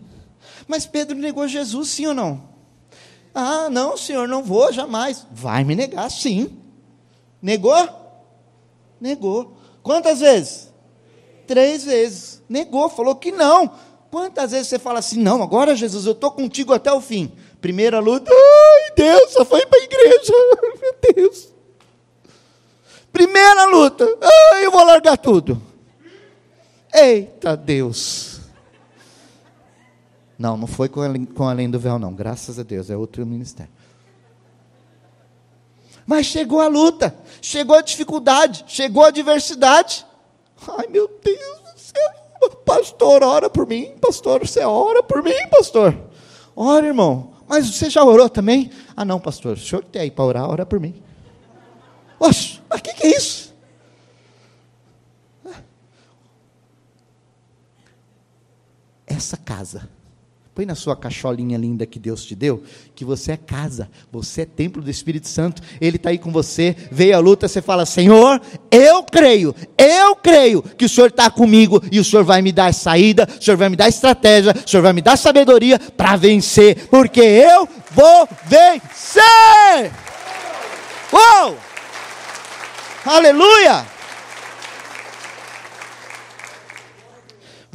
Mas 0.65 0.85
Pedro 0.85 1.17
negou 1.17 1.45
Jesus, 1.49 1.89
sim 1.89 2.07
ou 2.07 2.13
não? 2.13 2.43
Ah, 3.33 3.69
não, 3.69 3.97
senhor, 3.97 4.25
não 4.25 4.41
vou 4.41 4.71
jamais. 4.71 5.27
Vai 5.29 5.65
me 5.65 5.75
negar, 5.75 6.09
sim. 6.09 6.57
Negou? 7.41 7.75
Negou. 9.01 9.57
Quantas 9.83 10.21
vezes? 10.21 10.71
Três 11.45 11.83
vezes. 11.83 12.41
Negou, 12.47 12.87
falou 12.87 13.15
que 13.15 13.33
não. 13.33 13.69
Quantas 14.09 14.51
vezes 14.51 14.69
você 14.69 14.79
fala 14.79 14.99
assim, 14.99 15.21
não, 15.21 15.43
agora 15.43 15.75
Jesus, 15.75 16.05
eu 16.05 16.13
estou 16.13 16.31
contigo 16.31 16.73
até 16.73 16.93
o 16.93 17.01
fim. 17.01 17.33
Primeira 17.65 17.99
luta, 17.99 18.31
ai 18.31 18.93
Deus, 18.95 19.31
só 19.31 19.43
foi 19.43 19.65
para 19.65 19.79
a 19.79 19.83
igreja, 19.83 20.33
meu 20.79 20.95
Deus. 21.15 21.49
Primeira 23.11 23.65
luta, 23.65 24.05
ai 24.21 24.67
eu 24.67 24.71
vou 24.71 24.85
largar 24.85 25.17
tudo. 25.17 25.59
Eita 26.93 27.57
Deus. 27.57 28.39
Não, 30.37 30.55
não 30.55 30.67
foi 30.67 30.87
com, 30.87 31.25
com 31.25 31.47
além 31.47 31.67
do 31.67 31.79
véu, 31.79 31.97
não, 31.97 32.13
graças 32.13 32.59
a 32.59 32.61
Deus, 32.61 32.91
é 32.91 32.95
outro 32.95 33.25
ministério. 33.25 33.73
Mas 36.05 36.27
chegou 36.27 36.61
a 36.61 36.67
luta, 36.67 37.15
chegou 37.41 37.75
a 37.75 37.81
dificuldade, 37.81 38.63
chegou 38.67 39.03
a 39.03 39.07
adversidade. 39.07 40.05
Ai 40.67 40.85
meu 40.85 41.07
Deus 41.07 41.61
do 41.61 41.79
céu, 41.79 42.49
pastor, 42.63 43.23
ora 43.23 43.49
por 43.49 43.65
mim, 43.65 43.97
pastor, 43.99 44.45
você 44.45 44.63
ora 44.63 45.01
por 45.01 45.23
mim, 45.23 45.47
pastor. 45.49 45.97
Ora, 46.55 46.85
irmão, 46.85 47.34
mas 47.47 47.69
você 47.69 47.89
já 47.89 48.03
orou 48.03 48.29
também? 48.29 48.71
Ah, 48.95 49.05
não, 49.05 49.19
pastor, 49.19 49.53
o 49.53 49.59
senhor 49.59 49.83
tem 49.83 50.01
aí 50.03 50.11
para 50.11 50.25
orar, 50.25 50.49
ora 50.49 50.65
por 50.65 50.79
mim. 50.79 51.01
Oxe, 52.19 52.59
mas 52.69 52.79
o 52.79 52.83
que, 52.83 52.93
que 52.93 53.07
é 53.07 53.17
isso? 53.17 53.53
Essa 59.07 59.37
casa 59.37 59.94
Põe 60.55 60.65
na 60.65 60.73
sua 60.73 60.95
cacholinha 60.95 61.57
linda 61.57 61.85
que 61.85 61.99
Deus 61.99 62.23
te 62.23 62.33
deu, 62.33 62.63
que 62.95 63.03
você 63.03 63.33
é 63.33 63.37
casa, 63.37 63.89
você 64.09 64.43
é 64.43 64.45
templo 64.45 64.81
do 64.81 64.89
Espírito 64.89 65.27
Santo, 65.27 65.61
Ele 65.81 65.97
está 65.97 66.11
aí 66.11 66.17
com 66.17 66.31
você, 66.31 66.73
veio 66.89 67.13
a 67.17 67.19
luta, 67.19 67.45
você 67.45 67.61
fala, 67.61 67.85
Senhor, 67.85 68.41
eu 68.71 69.03
creio, 69.03 69.53
eu 69.77 70.15
creio 70.15 70.61
que 70.61 70.85
o 70.85 70.89
Senhor 70.89 71.07
está 71.07 71.29
comigo 71.29 71.83
e 71.91 71.99
o 71.99 72.05
Senhor 72.05 72.23
vai 72.23 72.41
me 72.41 72.53
dar 72.53 72.73
saída, 72.73 73.27
o 73.37 73.43
Senhor 73.43 73.57
vai 73.57 73.67
me 73.67 73.75
dar 73.75 73.89
estratégia, 73.89 74.55
o 74.65 74.69
Senhor 74.69 74.81
vai 74.81 74.93
me 74.93 75.01
dar 75.01 75.17
sabedoria 75.17 75.77
para 75.77 76.15
vencer, 76.15 76.87
porque 76.87 77.19
eu 77.19 77.67
vou 77.91 78.25
vencer! 78.47 79.91
Uou! 81.11 81.57
Aleluia! 83.05 83.94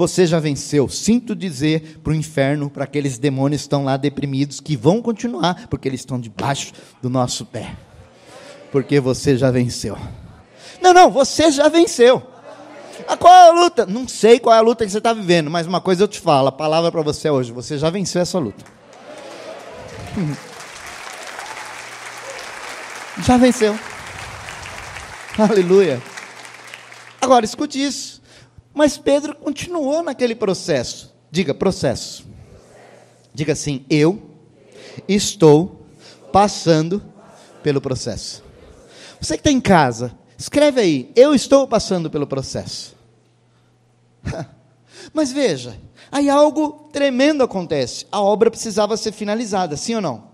Você 0.00 0.26
já 0.26 0.40
venceu. 0.40 0.88
Sinto 0.88 1.36
dizer 1.36 2.00
para 2.02 2.12
o 2.12 2.16
inferno, 2.16 2.70
para 2.70 2.84
aqueles 2.84 3.18
demônios 3.18 3.60
que 3.60 3.66
estão 3.66 3.84
lá 3.84 3.98
deprimidos, 3.98 4.58
que 4.58 4.74
vão 4.74 5.02
continuar, 5.02 5.66
porque 5.68 5.86
eles 5.86 6.00
estão 6.00 6.18
debaixo 6.18 6.72
do 7.02 7.10
nosso 7.10 7.44
pé. 7.44 7.76
Porque 8.72 8.98
você 8.98 9.36
já 9.36 9.50
venceu. 9.50 9.98
Não, 10.80 10.94
não, 10.94 11.10
você 11.10 11.50
já 11.50 11.68
venceu. 11.68 12.22
Ah, 13.06 13.14
qual 13.14 13.34
é 13.34 13.48
a 13.48 13.52
luta? 13.52 13.84
Não 13.84 14.08
sei 14.08 14.38
qual 14.38 14.54
é 14.54 14.58
a 14.58 14.62
luta 14.62 14.86
que 14.86 14.90
você 14.90 14.96
está 14.98 15.12
vivendo, 15.12 15.50
mas 15.50 15.66
uma 15.66 15.82
coisa 15.82 16.04
eu 16.04 16.08
te 16.08 16.18
falo, 16.18 16.48
a 16.48 16.52
palavra 16.52 16.90
para 16.90 17.02
você 17.02 17.28
hoje, 17.28 17.52
você 17.52 17.76
já 17.76 17.90
venceu 17.90 18.22
essa 18.22 18.38
luta. 18.38 18.64
Já 23.26 23.36
venceu. 23.36 23.78
Aleluia. 25.36 26.00
Agora, 27.20 27.44
escute 27.44 27.84
isso. 27.84 28.19
Mas 28.80 28.96
Pedro 28.96 29.34
continuou 29.34 30.02
naquele 30.02 30.34
processo. 30.34 31.12
Diga, 31.30 31.52
processo. 31.52 32.24
Diga 33.34 33.52
assim: 33.52 33.84
eu 33.90 34.30
estou 35.06 35.84
passando 36.32 37.02
pelo 37.62 37.78
processo. 37.78 38.42
Você 39.20 39.34
que 39.34 39.40
está 39.40 39.50
em 39.50 39.60
casa, 39.60 40.16
escreve 40.38 40.80
aí: 40.80 41.12
eu 41.14 41.34
estou 41.34 41.68
passando 41.68 42.08
pelo 42.08 42.26
processo. 42.26 42.96
Mas 45.12 45.30
veja, 45.30 45.78
aí 46.10 46.30
algo 46.30 46.88
tremendo 46.90 47.44
acontece. 47.44 48.06
A 48.10 48.22
obra 48.22 48.50
precisava 48.50 48.96
ser 48.96 49.12
finalizada, 49.12 49.76
sim 49.76 49.96
ou 49.96 50.00
não? 50.00 50.30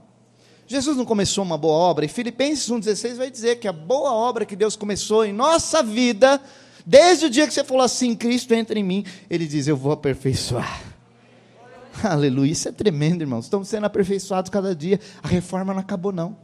Jesus 0.68 0.96
não 0.96 1.04
começou 1.04 1.42
uma 1.42 1.58
boa 1.58 1.74
obra, 1.74 2.04
e 2.04 2.08
Filipenses 2.08 2.70
1,16 2.70 3.16
vai 3.16 3.28
dizer 3.28 3.56
que 3.56 3.66
a 3.66 3.72
boa 3.72 4.12
obra 4.12 4.46
que 4.46 4.54
Deus 4.54 4.76
começou 4.76 5.24
em 5.24 5.32
nossa 5.32 5.82
vida 5.82 6.40
Desde 6.86 7.26
o 7.26 7.30
dia 7.30 7.48
que 7.48 7.52
você 7.52 7.64
falou 7.64 7.82
assim, 7.82 8.14
Cristo 8.14 8.54
entra 8.54 8.78
em 8.78 8.84
mim, 8.84 9.04
ele 9.28 9.44
diz: 9.44 9.66
Eu 9.66 9.76
vou 9.76 9.90
aperfeiçoar. 9.90 10.80
Aleluia, 12.04 12.52
isso 12.52 12.68
é 12.68 12.72
tremendo, 12.72 13.22
irmãos. 13.22 13.46
Estamos 13.46 13.66
sendo 13.66 13.86
aperfeiçoados 13.86 14.50
cada 14.50 14.72
dia. 14.72 15.00
A 15.20 15.26
reforma 15.26 15.74
não 15.74 15.80
acabou, 15.80 16.12
não. 16.12 16.36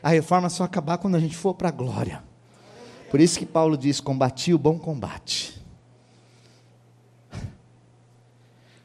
A 0.00 0.10
reforma 0.10 0.48
só 0.48 0.62
acabar 0.62 0.98
quando 0.98 1.16
a 1.16 1.18
gente 1.18 1.36
for 1.36 1.54
para 1.54 1.68
a 1.68 1.72
glória. 1.72 2.22
Por 3.10 3.20
isso 3.20 3.36
que 3.36 3.44
Paulo 3.44 3.76
diz: 3.76 4.00
combati 4.00 4.54
o 4.54 4.58
bom 4.58 4.78
combate. 4.78 5.60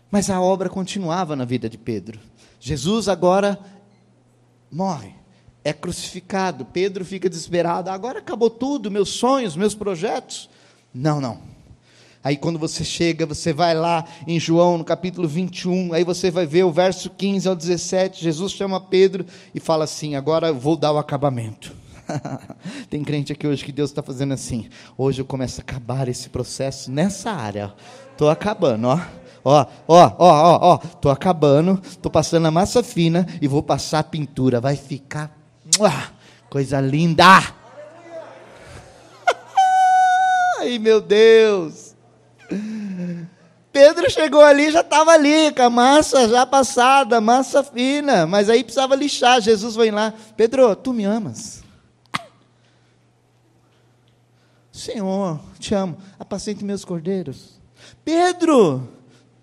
Mas 0.10 0.32
a 0.32 0.42
obra 0.42 0.68
continuava 0.68 1.36
na 1.36 1.46
vida 1.46 1.70
de 1.70 1.78
Pedro. 1.78 2.20
Jesus 2.60 3.08
agora 3.08 3.60
morre, 4.72 5.14
é 5.64 5.72
crucificado. 5.74 6.66
Pedro 6.66 7.06
fica 7.06 7.30
desesperado. 7.30 7.92
Agora 7.92 8.18
acabou 8.18 8.50
tudo, 8.50 8.90
meus 8.90 9.10
sonhos, 9.10 9.56
meus 9.56 9.76
projetos. 9.76 10.50
Não, 10.98 11.22
não. 11.22 11.38
Aí 12.24 12.36
quando 12.36 12.58
você 12.58 12.84
chega, 12.84 13.24
você 13.24 13.54
vai 13.54 13.76
lá 13.76 14.04
em 14.26 14.40
João, 14.40 14.80
no 14.80 14.84
capítulo 14.84 15.28
21, 15.28 15.94
aí 15.94 16.04
você 16.04 16.32
vai 16.32 16.48
ver 16.48 16.64
o 16.64 16.72
verso 16.72 17.12
15 17.12 17.48
ao 17.48 17.56
17, 17.56 18.24
Jesus 18.24 18.52
chama 18.52 18.82
Pedro 18.82 19.24
e 19.54 19.60
fala 19.60 19.84
assim: 19.84 20.16
agora 20.16 20.52
vou 20.52 20.76
dar 20.76 20.92
o 20.92 20.98
acabamento. 20.98 21.72
Tem 22.90 23.04
crente 23.04 23.32
aqui 23.32 23.46
hoje 23.46 23.64
que 23.64 23.72
Deus 23.72 23.92
está 23.92 24.02
fazendo 24.02 24.34
assim. 24.34 24.70
Hoje 24.98 25.22
eu 25.22 25.26
começo 25.26 25.62
a 25.62 25.64
acabar 25.64 26.08
esse 26.08 26.30
processo 26.30 26.90
nessa 26.90 27.30
área. 27.30 27.74
Estou 28.12 28.30
acabando, 28.30 28.88
ó. 28.88 29.00
Ó, 29.46 29.66
ó, 29.88 30.16
ó, 30.18 30.18
ó, 30.18 30.60
ó. 30.62 30.80
Estou 30.84 31.12
acabando, 31.12 31.80
estou 31.88 32.12
passando 32.12 32.48
a 32.48 32.52
massa 32.52 32.82
fina 32.82 33.28
e 33.40 33.48
vou 33.48 33.62
passar 33.62 34.00
a 34.00 34.04
pintura. 34.04 34.60
Vai 34.60 34.76
ficar 34.76 35.38
coisa 36.50 36.82
linda. 36.82 37.56
Ai, 40.68 40.78
meu 40.78 41.00
Deus. 41.00 41.96
Pedro 43.72 44.12
chegou 44.12 44.42
ali, 44.42 44.70
já 44.70 44.82
estava 44.82 45.12
ali, 45.12 45.54
com 45.54 45.62
a 45.62 45.70
massa 45.70 46.28
já 46.28 46.46
passada, 46.46 47.22
massa 47.22 47.64
fina, 47.64 48.28
mas 48.28 48.50
aí 48.50 48.66
precisava 48.66 48.94
lixar. 48.94 49.40
Jesus 49.40 49.78
vem 49.78 49.92
lá, 49.92 50.14
Pedro, 50.36 50.76
tu 50.76 50.92
me 50.92 51.06
amas? 51.06 51.64
Senhor, 54.70 55.40
te 55.58 55.74
amo, 55.74 55.98
apacente 56.20 56.66
meus 56.66 56.84
cordeiros. 56.84 57.62
Pedro, 58.04 58.90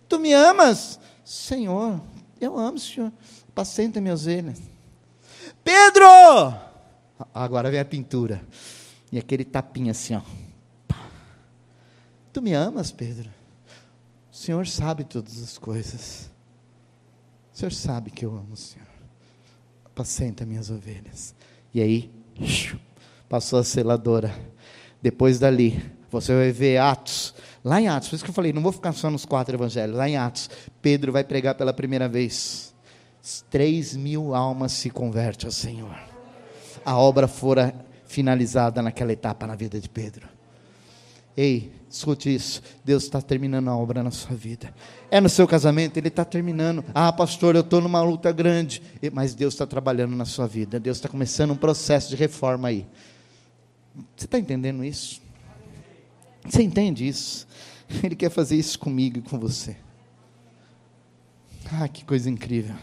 tu 0.07 0.19
me 0.19 0.35
amas? 0.35 1.01
Senhor, 1.25 2.03
eu 2.39 2.59
amo, 2.59 2.79
Senhor, 2.79 3.11
apacenta 3.49 3.99
meus 3.99 4.23
ovelhas. 4.25 4.61
Pedro! 5.63 6.05
Agora 7.33 7.71
vem 7.71 7.81
a 7.81 7.85
pintura. 7.85 8.43
E 9.11 9.19
aquele 9.19 9.45
tapinha 9.45 9.93
assim, 9.93 10.17
ó. 10.17 10.44
Tu 12.35 12.43
me 12.43 12.53
amas, 12.53 12.91
Pedro? 12.91 13.31
O 14.33 14.37
Senhor 14.37 14.67
sabe 14.67 15.05
todas 15.05 15.41
as 15.41 15.57
coisas. 15.57 16.29
O 17.53 17.57
Senhor 17.57 17.71
sabe 17.71 18.11
que 18.11 18.25
eu 18.25 18.33
amo 18.33 18.55
o 18.55 18.57
Senhor. 18.57 18.89
Apacenta 19.85 20.45
minhas 20.45 20.69
ovelhas. 20.69 21.33
E 21.73 21.81
aí, 21.81 22.11
passou 23.29 23.61
a 23.61 23.63
seladora. 23.63 24.35
Depois 25.01 25.39
dali, 25.39 25.81
você 26.11 26.35
vai 26.35 26.51
ver 26.51 26.79
Atos. 26.79 27.37
Lá 27.63 27.81
em 27.81 27.87
Atos, 27.87 28.09
por 28.09 28.17
isso 28.17 28.25
que 28.25 28.31
eu 28.31 28.35
falei, 28.35 28.53
não 28.53 28.63
vou 28.63 28.73
ficar 28.73 28.93
só 28.95 29.09
nos 29.09 29.25
quatro 29.25 29.55
evangelhos. 29.55 29.97
Lá 29.97 30.09
em 30.09 30.17
Atos, 30.17 30.51
Pedro 30.83 31.13
vai 31.13 31.23
pregar 31.23 31.55
pela 31.55 31.73
primeira 31.73 32.09
vez. 32.09 32.75
Três 33.49 33.95
mil 33.95 34.35
almas 34.35 34.73
se 34.73 34.91
convertem 34.91 35.47
ao 35.47 35.53
Senhor. 35.53 35.97
A 36.85 36.99
obra 36.99 37.29
fora 37.29 37.73
finalizada 38.07 38.83
naquela 38.83 39.13
etapa 39.13 39.47
na 39.47 39.55
vida 39.55 39.81
de 39.81 39.89
Pedro. 39.89 40.29
Ei, 41.37 41.73
escute 41.97 42.35
isso. 42.35 42.63
Deus 42.85 43.05
está 43.05 43.21
terminando 43.23 43.69
a 43.69 43.77
obra 43.77 44.03
na 44.03 44.11
sua 44.11 44.35
vida. 44.35 44.75
É 45.11 45.21
no 45.21 45.29
seu 45.29 45.47
casamento, 45.47 45.97
Ele 45.97 46.09
está 46.09 46.25
terminando. 46.25 46.85
Ah, 46.95 47.13
pastor, 47.13 47.55
eu 47.55 47.61
estou 47.61 47.81
numa 47.81 48.03
luta 48.03 48.33
grande. 48.33 48.83
Mas 49.13 49.35
Deus 49.35 49.55
está 49.55 49.67
trabalhando 49.67 50.17
na 50.17 50.25
sua 50.25 50.47
vida. 50.47 50.81
Deus 50.81 50.99
está 50.99 51.09
começando 51.09 51.53
um 51.53 51.57
processo 51.57 52.11
de 52.11 52.17
reforma 52.17 52.69
aí. 52.69 52.87
Você 54.17 54.25
está 54.25 54.39
entendendo 54.39 54.85
isso? 54.85 55.23
Você 56.45 56.63
entende 56.63 57.07
isso? 57.07 57.47
Ele 58.03 58.17
quer 58.17 58.31
fazer 58.31 58.57
isso 58.57 58.79
comigo 58.79 59.19
e 59.19 59.23
com 59.23 59.39
você. 59.39 59.77
Ah, 61.73 61.89
que 61.89 62.05
coisa 62.05 62.29
incrível. 62.29 62.77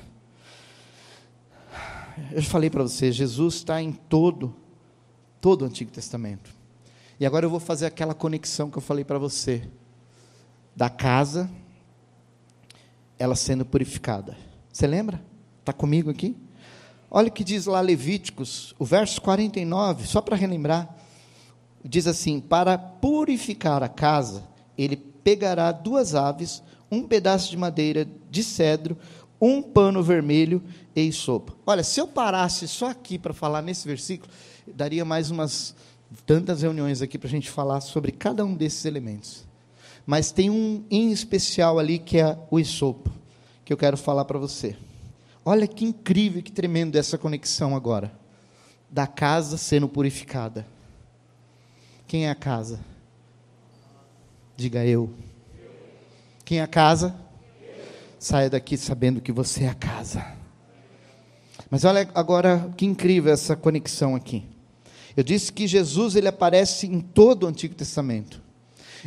Eu 2.32 2.44
falei 2.44 2.70
para 2.70 2.84
você, 2.84 3.12
Jesus 3.12 3.56
está 3.56 3.82
em 3.82 3.92
todo, 3.92 4.56
todo 5.40 5.64
o 5.64 5.66
Antigo 5.66 5.92
Testamento. 5.92 6.61
E 7.22 7.26
agora 7.28 7.46
eu 7.46 7.52
vou 7.52 7.60
fazer 7.60 7.86
aquela 7.86 8.16
conexão 8.16 8.72
que 8.72 8.80
eu 8.80 8.82
falei 8.82 9.06
para 9.06 9.20
você, 9.20 9.62
da 10.76 10.90
casa, 10.90 11.48
ela 13.20 13.36
sendo 13.36 13.64
purificada. 13.64 14.36
Você 14.74 14.88
lembra? 14.88 15.24
Está 15.60 15.72
comigo 15.72 16.10
aqui? 16.10 16.36
Olha 17.12 17.28
o 17.28 17.32
que 17.32 17.44
diz 17.44 17.68
lá 17.68 17.80
Levíticos, 17.80 18.74
o 18.80 18.84
verso 18.84 19.22
49, 19.22 20.08
só 20.08 20.20
para 20.20 20.36
relembrar. 20.36 20.98
Diz 21.86 22.08
assim: 22.08 22.40
Para 22.40 22.76
purificar 22.76 23.84
a 23.84 23.88
casa, 23.88 24.44
ele 24.76 24.96
pegará 24.96 25.72
duas 25.72 26.16
aves, 26.16 26.64
um 26.90 27.04
pedaço 27.04 27.52
de 27.52 27.58
madeira 27.58 28.08
de 28.32 28.44
cedro, 28.44 28.98
um 29.40 29.62
pano 29.62 30.02
vermelho 30.02 30.60
e 30.96 31.12
sopa. 31.12 31.54
Olha, 31.68 31.84
se 31.84 32.02
eu 32.02 32.08
parasse 32.08 32.68
só 32.68 32.90
aqui 32.90 33.20
para 33.20 33.32
falar 33.32 33.62
nesse 33.62 33.88
versículo, 33.88 34.34
daria 34.68 35.06
mais 35.06 35.30
umas 35.30 35.76
tantas 36.26 36.62
reuniões 36.62 37.02
aqui 37.02 37.18
para 37.18 37.28
a 37.28 37.32
gente 37.32 37.50
falar 37.50 37.82
sobre 37.82 38.12
cada 38.12 38.44
um 38.44 38.54
desses 38.54 38.86
elementos. 38.86 39.46
Mas 40.06 40.32
tem 40.32 40.50
um 40.50 40.84
em 40.90 41.12
especial 41.12 41.80
ali 41.80 42.00
que 42.00 42.18
é 42.18 42.38
o 42.50 42.60
isopo, 42.60 43.12
que 43.64 43.72
eu 43.72 43.78
quero 43.78 43.98
falar 43.98 44.26
para 44.26 44.40
você. 44.40 44.76
Olha 45.44 45.68
que 45.68 45.86
incrível, 45.86 46.42
que 46.42 46.52
tremendo 46.52 46.98
essa 46.98 47.18
conexão 47.18 47.76
agora. 47.76 48.12
Da 48.90 49.08
casa 49.08 49.58
sendo 49.58 49.88
purificada. 49.88 50.66
Quem 52.08 52.28
é 52.28 52.30
a 52.30 52.36
casa? 52.36 52.80
Diga 54.58 54.86
eu. 54.86 55.10
Quem 56.44 56.60
é 56.60 56.62
a 56.62 56.68
casa? 56.68 57.16
Saia 58.20 58.50
daqui 58.50 58.78
sabendo 58.78 59.22
que 59.22 59.32
você 59.32 59.64
é 59.64 59.70
a 59.70 59.74
casa. 59.74 60.24
Mas 61.70 61.86
olha 61.86 62.08
agora 62.14 62.70
que 62.76 62.86
incrível 62.86 63.32
essa 63.32 63.56
conexão 63.56 64.14
aqui. 64.14 64.46
Eu 65.16 65.24
disse 65.24 65.52
que 65.52 65.68
Jesus 65.68 66.16
ele 66.16 66.28
aparece 66.28 66.88
em 66.88 67.00
todo 67.00 67.44
o 67.44 67.48
Antigo 67.48 67.76
Testamento. 67.76 68.42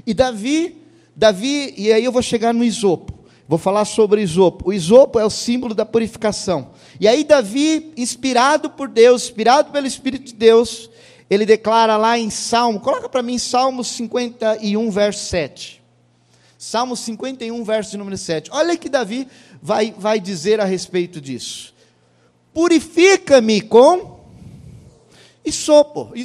E 0.06 0.12
Davi, 0.12 0.82
Davi, 1.14 1.74
e 1.76 1.92
aí 1.92 2.04
eu 2.04 2.12
vou 2.12 2.22
chegar 2.22 2.52
no 2.52 2.64
isopo. 2.64 3.12
Vou 3.46 3.58
falar 3.58 3.84
sobre 3.84 4.22
isopo. 4.22 4.70
O 4.70 4.72
isopo 4.72 5.18
é 5.18 5.24
o 5.24 5.30
símbolo 5.30 5.74
da 5.74 5.84
purificação. 5.84 6.70
E 6.98 7.06
aí 7.06 7.24
Davi, 7.24 7.92
inspirado 7.96 8.70
por 8.70 8.88
Deus, 8.88 9.24
inspirado 9.24 9.70
pelo 9.70 9.86
Espírito 9.86 10.24
de 10.26 10.34
Deus, 10.34 10.90
ele 11.28 11.44
declara 11.44 11.96
lá 11.96 12.18
em 12.18 12.30
Salmo, 12.30 12.80
coloca 12.80 13.08
para 13.08 13.22
mim 13.22 13.38
Salmo 13.38 13.84
51, 13.84 14.90
verso 14.90 15.24
7. 15.26 15.82
Salmo 16.58 16.96
51, 16.96 17.62
verso 17.64 17.98
número 17.98 18.16
7. 18.16 18.50
Olha 18.52 18.76
que 18.76 18.88
Davi 18.88 19.28
vai, 19.60 19.94
vai 19.96 20.18
dizer 20.18 20.60
a 20.60 20.64
respeito 20.64 21.20
disso. 21.20 21.74
Purifica-me 22.54 23.60
com 23.60 24.13
e 25.44 25.52
sopo, 25.52 26.12
e 26.14 26.24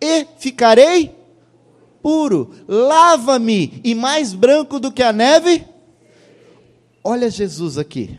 e 0.00 0.26
ficarei 0.38 1.14
puro. 2.02 2.50
Lava-me, 2.66 3.80
e 3.84 3.94
mais 3.94 4.32
branco 4.32 4.80
do 4.80 4.90
que 4.90 5.02
a 5.02 5.12
neve. 5.12 5.64
Olha 7.04 7.30
Jesus 7.30 7.78
aqui. 7.78 8.18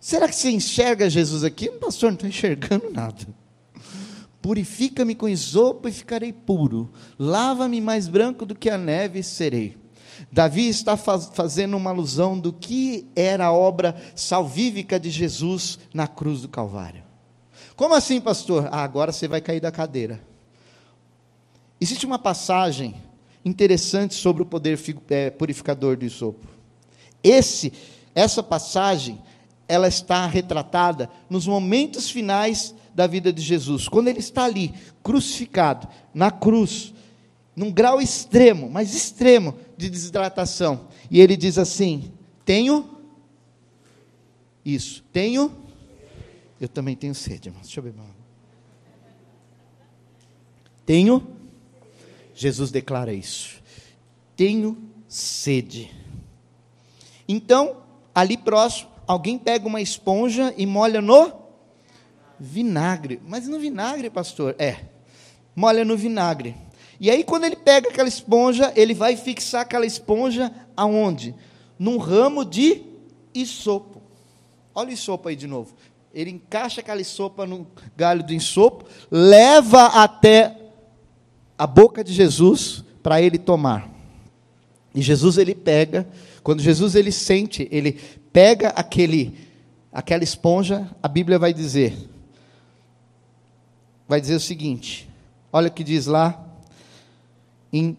Será 0.00 0.28
que 0.28 0.34
você 0.34 0.50
enxerga 0.50 1.08
Jesus 1.08 1.44
aqui? 1.44 1.70
Pastor, 1.70 2.10
não 2.10 2.14
estou 2.14 2.28
enxergando 2.28 2.90
nada. 2.90 3.26
Purifica-me 4.42 5.14
com 5.14 5.26
isopo 5.26 5.88
e 5.88 5.92
ficarei 5.92 6.30
puro. 6.32 6.92
Lava-me 7.18 7.80
mais 7.80 8.06
branco 8.06 8.44
do 8.44 8.54
que 8.54 8.68
a 8.68 8.76
neve 8.76 9.22
serei. 9.22 9.78
Davi 10.30 10.68
está 10.68 10.96
faz, 10.96 11.30
fazendo 11.32 11.76
uma 11.76 11.90
alusão 11.90 12.38
do 12.38 12.52
que 12.52 13.06
era 13.16 13.46
a 13.46 13.52
obra 13.52 13.96
salvífica 14.14 15.00
de 15.00 15.08
Jesus 15.08 15.78
na 15.94 16.06
cruz 16.06 16.42
do 16.42 16.48
Calvário. 16.48 17.03
Como 17.76 17.94
assim, 17.94 18.20
pastor? 18.20 18.68
Ah, 18.70 18.82
agora 18.82 19.12
você 19.12 19.26
vai 19.26 19.40
cair 19.40 19.60
da 19.60 19.72
cadeira. 19.72 20.20
Existe 21.80 22.06
uma 22.06 22.18
passagem 22.18 22.94
interessante 23.44 24.14
sobre 24.14 24.42
o 24.42 24.46
poder 24.46 24.78
é, 25.10 25.30
purificador 25.30 25.96
do 25.96 26.04
isopo. 26.04 26.46
Esse, 27.22 27.72
essa 28.14 28.42
passagem, 28.42 29.20
ela 29.66 29.88
está 29.88 30.26
retratada 30.26 31.10
nos 31.28 31.46
momentos 31.46 32.10
finais 32.10 32.74
da 32.94 33.06
vida 33.06 33.32
de 33.32 33.42
Jesus, 33.42 33.88
quando 33.88 34.08
ele 34.08 34.20
está 34.20 34.44
ali, 34.44 34.72
crucificado, 35.02 35.88
na 36.14 36.30
cruz, 36.30 36.94
num 37.56 37.72
grau 37.72 38.00
extremo, 38.00 38.70
mas 38.70 38.94
extremo 38.94 39.56
de 39.76 39.90
desidratação. 39.90 40.88
E 41.10 41.20
ele 41.20 41.36
diz 41.36 41.58
assim: 41.58 42.12
Tenho 42.44 42.88
isso, 44.64 45.04
tenho 45.12 45.63
eu 46.60 46.68
também 46.68 46.96
tenho 46.96 47.14
sede, 47.14 47.48
irmãos. 47.48 47.62
Deixa 47.62 47.80
eu 47.80 47.84
beber 47.84 48.00
uma 48.00 48.24
Tenho, 50.86 51.26
Jesus 52.34 52.70
declara 52.70 53.12
isso. 53.12 53.62
Tenho 54.36 54.76
sede. 55.08 55.90
Então, 57.26 57.82
ali 58.14 58.36
próximo, 58.36 58.90
alguém 59.06 59.38
pega 59.38 59.66
uma 59.66 59.80
esponja 59.80 60.52
e 60.56 60.66
molha 60.66 61.00
no 61.00 61.32
vinagre. 62.38 63.20
Mas 63.26 63.48
no 63.48 63.58
vinagre, 63.58 64.10
pastor? 64.10 64.54
É. 64.58 64.84
Molha 65.56 65.84
no 65.84 65.96
vinagre. 65.96 66.54
E 67.00 67.10
aí, 67.10 67.24
quando 67.24 67.44
ele 67.44 67.56
pega 67.56 67.88
aquela 67.88 68.08
esponja, 68.08 68.72
ele 68.76 68.94
vai 68.94 69.16
fixar 69.16 69.62
aquela 69.62 69.86
esponja 69.86 70.52
aonde? 70.76 71.34
Num 71.78 71.96
ramo 71.98 72.44
de 72.44 72.82
isopo. 73.34 74.02
Olha 74.74 74.90
o 74.90 74.92
isopo 74.92 75.28
aí 75.28 75.36
de 75.36 75.46
novo. 75.46 75.74
Ele 76.14 76.30
encaixa 76.30 76.80
aquela 76.80 77.02
sopa 77.02 77.44
no 77.44 77.66
galho 77.96 78.22
do 78.22 78.32
ensopo, 78.32 78.86
leva 79.10 79.86
até 79.86 80.56
a 81.58 81.66
boca 81.66 82.04
de 82.04 82.12
Jesus 82.12 82.84
para 83.02 83.20
ele 83.20 83.36
tomar. 83.36 83.90
E 84.94 85.02
Jesus 85.02 85.36
ele 85.36 85.54
pega, 85.54 86.08
quando 86.42 86.62
Jesus 86.62 86.94
ele 86.94 87.10
sente, 87.10 87.68
ele 87.70 87.92
pega 88.32 88.68
aquele 88.68 89.52
aquela 89.92 90.24
esponja, 90.24 90.88
a 91.02 91.06
Bíblia 91.06 91.38
vai 91.38 91.52
dizer 91.52 91.94
vai 94.08 94.20
dizer 94.20 94.34
o 94.34 94.40
seguinte: 94.40 95.08
olha 95.52 95.68
o 95.68 95.72
que 95.72 95.84
diz 95.84 96.06
lá 96.06 96.44
em 97.72 97.96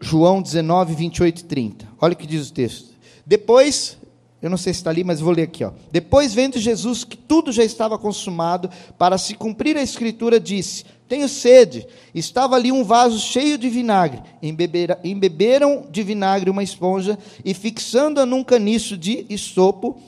João 0.00 0.42
19, 0.42 0.94
28 0.94 1.40
e 1.40 1.44
30. 1.44 1.88
Olha 2.00 2.12
o 2.12 2.16
que 2.16 2.26
diz 2.26 2.48
o 2.48 2.52
texto. 2.52 2.94
Depois 3.26 3.98
eu 4.40 4.48
não 4.48 4.56
sei 4.56 4.72
se 4.72 4.80
está 4.80 4.90
ali, 4.90 5.02
mas 5.02 5.18
vou 5.18 5.32
ler 5.32 5.42
aqui. 5.42 5.64
Ó. 5.64 5.72
Depois, 5.90 6.32
vendo 6.32 6.58
Jesus 6.58 7.02
que 7.02 7.16
tudo 7.16 7.50
já 7.50 7.64
estava 7.64 7.98
consumado, 7.98 8.70
para 8.96 9.18
se 9.18 9.34
cumprir 9.34 9.76
a 9.76 9.82
escritura, 9.82 10.38
disse: 10.38 10.84
Tenho 11.08 11.28
sede. 11.28 11.86
Estava 12.14 12.54
ali 12.54 12.70
um 12.70 12.84
vaso 12.84 13.18
cheio 13.18 13.58
de 13.58 13.68
vinagre. 13.68 14.22
Embebera, 14.40 15.00
embeberam 15.02 15.86
de 15.90 16.02
vinagre 16.04 16.50
uma 16.50 16.62
esponja 16.62 17.18
e, 17.44 17.52
fixando-a 17.52 18.24
num 18.24 18.44
caniço 18.44 18.96
de 18.96 19.26
estopo, 19.28 20.00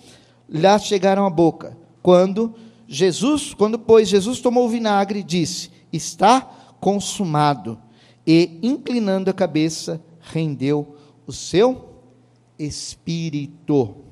lá 0.48 0.78
chegaram 0.78 1.26
à 1.26 1.30
boca. 1.30 1.76
Quando 2.00 2.54
Jesus, 2.86 3.52
quando 3.52 3.80
pois 3.80 4.08
Jesus 4.08 4.38
tomou 4.38 4.66
o 4.66 4.70
vinagre, 4.70 5.24
disse: 5.24 5.72
Está 5.92 6.40
consumado. 6.80 7.76
E, 8.24 8.60
inclinando 8.62 9.28
a 9.28 9.34
cabeça, 9.34 10.00
rendeu 10.20 10.94
o 11.26 11.32
seu 11.32 11.88
espírito. 12.56 14.09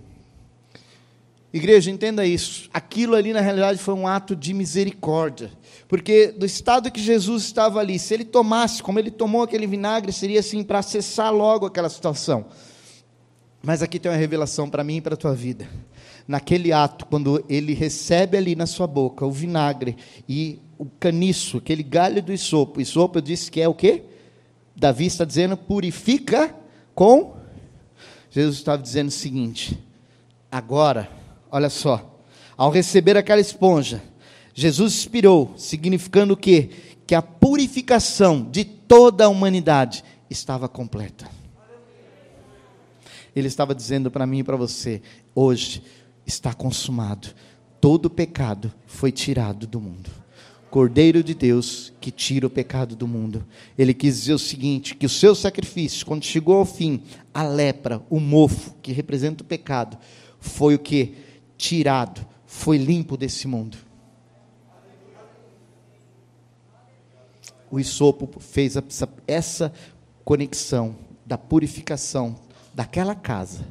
Igreja, 1.53 1.91
entenda 1.91 2.27
isso. 2.27 2.69
Aquilo 2.75 3.15
ali, 3.15 3.33
na 3.33 3.41
realidade, 3.41 3.79
foi 3.79 3.95
um 3.95 4.07
ato 4.07 4.37
de 4.37 4.53
misericórdia. 4.53 5.51
Porque 5.89 6.29
do 6.29 6.45
estado 6.45 6.91
que 6.91 7.01
Jesus 7.01 7.45
estava 7.45 7.81
ali, 7.81 7.99
se 7.99 8.13
ele 8.13 8.25
tomasse, 8.25 8.83
como 8.83 8.99
ele 8.99 9.11
tomou 9.11 9.43
aquele 9.43 9.67
vinagre, 9.67 10.13
seria 10.13 10.41
assim 10.41 10.63
para 10.63 10.83
cessar 10.83 11.33
logo 11.33 11.65
aquela 11.65 11.89
situação. 11.89 12.47
Mas 13.63 13.83
aqui 13.83 13.99
tem 13.99 14.11
uma 14.11 14.19
revelação 14.19 14.69
para 14.69 14.85
mim 14.85 14.97
e 14.97 15.01
para 15.01 15.15
a 15.15 15.17
tua 15.17 15.35
vida. 15.35 15.67
Naquele 16.27 16.71
ato, 16.71 17.07
quando 17.07 17.43
ele 17.49 17.73
recebe 17.73 18.37
ali 18.37 18.55
na 18.55 18.67
sua 18.67 18.87
boca 18.87 19.25
o 19.25 19.33
vinagre 19.33 19.97
e 20.29 20.61
o 20.77 20.85
caniço, 20.85 21.57
aquele 21.57 21.83
galho 21.83 22.23
do 22.23 22.33
isopo, 22.33 22.81
isopo 22.81 23.19
eu 23.19 23.23
disse 23.23 23.51
que 23.51 23.61
é 23.61 23.67
o 23.67 23.75
quê? 23.75 24.05
Davi 24.77 25.07
está 25.07 25.25
dizendo, 25.25 25.57
purifica 25.57 26.55
com. 26.95 27.35
Jesus 28.31 28.59
estava 28.59 28.81
dizendo 28.81 29.09
o 29.09 29.13
seguinte: 29.13 29.79
agora 30.53 31.18
Olha 31.51 31.71
só. 31.71 32.19
Ao 32.57 32.71
receber 32.71 33.17
aquela 33.17 33.41
esponja, 33.41 34.03
Jesus 34.53 34.95
expirou, 34.95 35.55
significando 35.57 36.35
o 36.35 36.37
quê? 36.37 36.71
Que 37.07 37.15
a 37.15 37.23
purificação 37.23 38.43
de 38.43 38.65
toda 38.65 39.25
a 39.25 39.29
humanidade 39.29 40.03
estava 40.29 40.69
completa. 40.69 41.29
Ele 43.35 43.47
estava 43.47 43.75
dizendo 43.75 44.11
para 44.11 44.27
mim 44.27 44.41
e 44.41 44.45
para 44.45 44.57
você: 44.57 45.01
hoje 45.35 45.83
está 46.27 46.53
consumado, 46.53 47.29
todo 47.81 48.11
pecado 48.11 48.73
foi 48.87 49.13
tirado 49.13 49.67
do 49.67 49.81
mundo. 49.81 50.11
Cordeiro 50.71 51.23
de 51.23 51.33
Deus 51.35 51.93
que 51.99 52.11
tira 52.11 52.47
o 52.47 52.51
pecado 52.51 52.95
do 52.95 53.09
mundo. 53.09 53.47
Ele 53.79 53.95
quis 53.95 54.17
dizer 54.17 54.35
o 54.35 54.39
seguinte: 54.39 54.97
que 54.97 55.07
o 55.07 55.09
seu 55.09 55.35
sacrifício, 55.35 56.05
quando 56.05 56.25
chegou 56.25 56.57
ao 56.57 56.65
fim, 56.65 57.03
a 57.33 57.45
lepra, 57.45 58.03
o 58.11 58.19
mofo, 58.19 58.75
que 58.83 58.93
representa 58.93 59.45
o 59.45 59.47
pecado, 59.47 59.97
foi 60.41 60.75
o 60.75 60.79
que? 60.79 61.15
Tirado, 61.59 62.25
foi 62.47 62.79
limpo 62.79 63.17
desse 63.17 63.47
mundo. 63.47 63.77
O 67.71 67.79
isopo 67.79 68.41
fez 68.41 68.75
essa, 69.27 69.73
conexão 70.25 70.97
da 71.27 71.37
purificação 71.37 72.37
daquela 72.75 73.15
casa. 73.15 73.67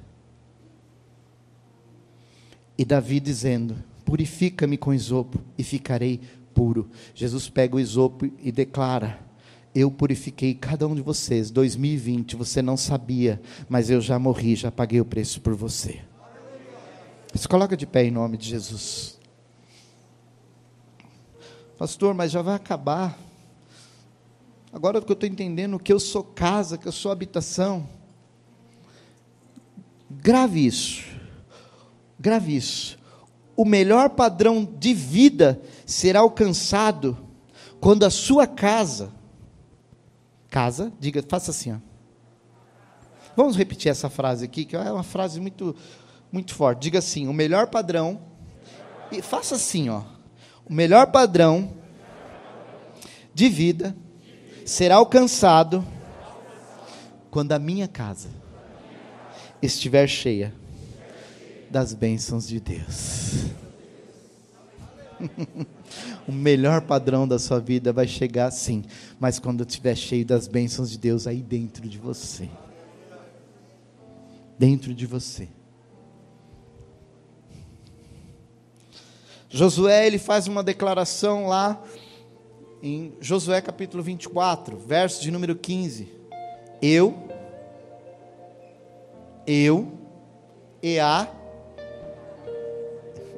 E 2.77 2.85
Davi 2.85 3.19
dizendo: 3.19 3.75
Purifica-me 4.05 4.77
com 4.77 4.93
isopo 4.93 5.39
e 5.57 5.63
ficarei 5.63 6.21
puro. 6.53 6.89
Jesus 7.15 7.49
pega 7.49 7.75
o 7.75 7.79
isopo 7.79 8.29
e 8.39 8.51
declara: 8.51 9.19
Eu 9.73 9.89
purifiquei 9.89 10.53
cada 10.53 10.87
um 10.87 10.93
de 10.93 11.01
vocês. 11.01 11.49
2020, 11.49 12.35
você 12.35 12.61
não 12.61 12.77
sabia, 12.77 13.41
mas 13.67 13.89
eu 13.89 13.99
já 13.99 14.19
morri, 14.19 14.55
já 14.55 14.71
paguei 14.71 15.01
o 15.01 15.05
preço 15.05 15.41
por 15.41 15.55
você. 15.55 16.01
Se 17.33 17.47
coloca 17.47 17.77
de 17.77 17.85
pé 17.85 18.05
em 18.05 18.11
nome 18.11 18.37
de 18.37 18.49
Jesus. 18.49 19.19
Pastor, 21.77 22.13
mas 22.13 22.31
já 22.31 22.41
vai 22.41 22.55
acabar. 22.55 23.17
Agora 24.73 25.01
que 25.01 25.11
eu 25.11 25.13
estou 25.13 25.29
entendendo 25.29 25.79
que 25.79 25.93
eu 25.93 25.99
sou 25.99 26.23
casa, 26.23 26.77
que 26.77 26.87
eu 26.87 26.91
sou 26.91 27.11
habitação. 27.11 27.87
Grave 30.09 30.65
isso. 30.65 31.03
Grave 32.19 32.55
isso. 32.55 32.97
O 33.55 33.65
melhor 33.65 34.11
padrão 34.11 34.63
de 34.63 34.93
vida 34.93 35.61
será 35.85 36.19
alcançado 36.21 37.17
quando 37.79 38.03
a 38.03 38.09
sua 38.09 38.47
casa, 38.47 39.11
casa, 40.49 40.91
diga, 40.99 41.23
faça 41.27 41.51
assim, 41.51 41.73
ó. 41.73 41.77
Vamos 43.35 43.55
repetir 43.55 43.91
essa 43.91 44.09
frase 44.09 44.45
aqui, 44.45 44.65
que 44.65 44.75
é 44.75 44.91
uma 44.91 45.03
frase 45.03 45.39
muito 45.39 45.75
muito 46.31 46.53
forte. 46.53 46.81
Diga 46.81 46.99
assim: 46.99 47.27
o 47.27 47.33
melhor 47.33 47.67
padrão. 47.67 48.19
E 49.11 49.21
faça 49.21 49.55
assim, 49.55 49.89
ó. 49.89 50.03
O 50.65 50.73
melhor 50.73 51.07
padrão 51.11 51.73
de 53.33 53.47
vida 53.47 53.95
será 54.65 54.95
alcançado 54.95 55.85
quando 57.31 57.53
a 57.53 57.59
minha 57.59 57.87
casa 57.87 58.29
estiver 59.61 60.07
cheia 60.07 60.53
das 61.69 61.93
bênçãos 61.93 62.47
de 62.47 62.59
Deus. 62.59 63.45
o 66.27 66.31
melhor 66.31 66.81
padrão 66.81 67.27
da 67.27 67.39
sua 67.39 67.59
vida 67.59 67.93
vai 67.93 68.07
chegar 68.07 68.51
sim, 68.51 68.83
mas 69.19 69.39
quando 69.39 69.63
estiver 69.63 69.95
cheio 69.95 70.25
das 70.25 70.47
bênçãos 70.47 70.91
de 70.91 70.97
Deus 70.97 71.27
aí 71.27 71.41
dentro 71.41 71.87
de 71.87 71.97
você. 71.97 72.49
Dentro 74.59 74.93
de 74.93 75.05
você. 75.05 75.47
Josué 79.49 80.05
ele 80.05 80.17
faz 80.17 80.47
uma 80.47 80.61
declaração 80.61 81.47
lá 81.47 81.81
em 82.83 83.13
Josué 83.19 83.61
capítulo 83.61 84.03
24, 84.03 84.77
verso 84.77 85.21
de 85.21 85.31
número 85.31 85.55
15. 85.55 86.11
Eu, 86.81 87.17
eu 89.45 89.91
e 90.83 90.99
a, 90.99 91.27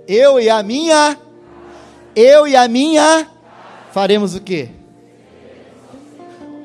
eu 0.08 0.40
e 0.40 0.50
a 0.50 0.64
minha, 0.64 1.18
eu 2.16 2.48
e 2.48 2.56
a 2.56 2.68
minha, 2.68 3.30
faremos 3.92 4.36
o 4.36 4.42
quê? 4.42 4.70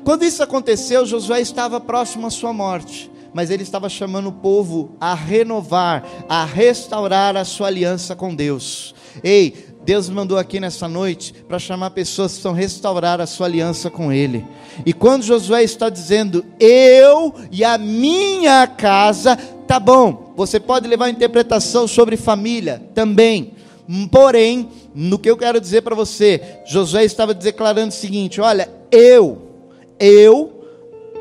Quando 0.03 0.25
isso 0.25 0.43
aconteceu, 0.43 1.05
Josué 1.05 1.39
estava 1.41 1.79
próximo 1.79 2.27
à 2.27 2.29
sua 2.29 2.51
morte, 2.51 3.11
mas 3.35 3.51
ele 3.51 3.63
estava 3.63 3.89
chamando 3.89 4.29
o 4.29 4.31
povo 4.31 4.95
a 4.97 5.13
renovar, 5.13 6.05
a 6.29 6.45
restaurar 6.45 7.35
a 7.35 7.43
sua 7.43 7.67
aliança 7.67 8.15
com 8.15 8.33
Deus. 8.33 8.95
Ei, 9.21 9.53
Deus 9.83 10.09
mandou 10.09 10.37
aqui 10.37 10.57
nessa 10.57 10.87
noite 10.87 11.33
para 11.45 11.59
chamar 11.59 11.89
pessoas 11.89 12.31
que 12.31 12.35
precisam 12.37 12.53
restaurar 12.53 13.19
a 13.19 13.25
sua 13.25 13.47
aliança 13.47 13.89
com 13.89 14.09
Ele. 14.09 14.45
E 14.85 14.93
quando 14.93 15.23
Josué 15.23 15.65
está 15.65 15.89
dizendo, 15.89 16.45
eu 16.57 17.35
e 17.51 17.61
a 17.65 17.77
minha 17.77 18.65
casa, 18.67 19.35
tá 19.67 19.81
bom, 19.81 20.31
você 20.37 20.57
pode 20.57 20.87
levar 20.87 21.09
interpretação 21.09 21.89
sobre 21.89 22.15
família 22.15 22.81
também. 22.95 23.51
Porém, 24.09 24.69
no 24.93 25.19
que 25.19 25.29
eu 25.29 25.35
quero 25.35 25.59
dizer 25.59 25.81
para 25.81 25.93
você, 25.93 26.41
Josué 26.65 27.03
estava 27.03 27.33
declarando 27.33 27.89
o 27.89 27.91
seguinte: 27.91 28.39
olha, 28.39 28.69
eu, 28.89 29.41
eu, 29.99 30.65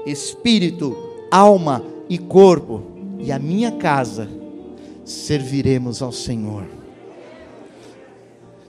espírito, 0.07 0.97
alma 1.29 1.93
e 2.09 2.19
corpo, 2.19 2.83
e 3.19 3.33
a 3.33 3.39
minha 3.39 3.73
casa 3.73 4.29
serviremos 5.05 6.03
ao 6.03 6.13
Senhor. 6.13 6.67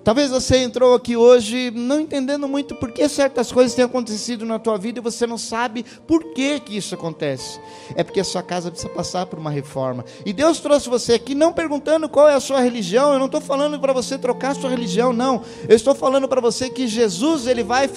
Talvez 0.05 0.29
você 0.29 0.57
entrou 0.57 0.93
aqui 0.93 1.17
hoje 1.17 1.71
não 1.71 1.99
entendendo 1.99 2.47
muito 2.47 2.75
por 2.75 2.91
que 2.91 3.09
certas 3.09 3.51
coisas 3.51 3.73
têm 3.73 3.83
acontecido 3.83 4.45
na 4.45 4.59
tua 4.59 4.77
vida 4.77 4.99
e 4.99 5.01
você 5.01 5.25
não 5.25 5.35
sabe 5.35 5.83
por 6.05 6.31
que, 6.35 6.59
que 6.59 6.77
isso 6.77 6.93
acontece. 6.93 7.59
É 7.95 8.03
porque 8.03 8.19
a 8.19 8.23
sua 8.23 8.43
casa 8.43 8.69
precisa 8.69 8.93
passar 8.93 9.25
por 9.25 9.39
uma 9.39 9.49
reforma. 9.49 10.05
E 10.23 10.31
Deus 10.31 10.59
trouxe 10.59 10.87
você 10.87 11.13
aqui 11.13 11.33
não 11.33 11.51
perguntando 11.51 12.07
qual 12.07 12.29
é 12.29 12.35
a 12.35 12.39
sua 12.39 12.59
religião. 12.59 13.13
Eu 13.13 13.17
não 13.17 13.25
estou 13.25 13.41
falando 13.41 13.79
para 13.79 13.93
você 13.93 14.15
trocar 14.15 14.51
a 14.51 14.53
sua 14.53 14.69
religião, 14.69 15.11
não. 15.11 15.41
Eu 15.67 15.75
estou 15.75 15.95
falando 15.95 16.27
para 16.27 16.39
você 16.39 16.69
que 16.69 16.87
Jesus 16.87 17.47
ele 17.47 17.63
vai 17.63 17.89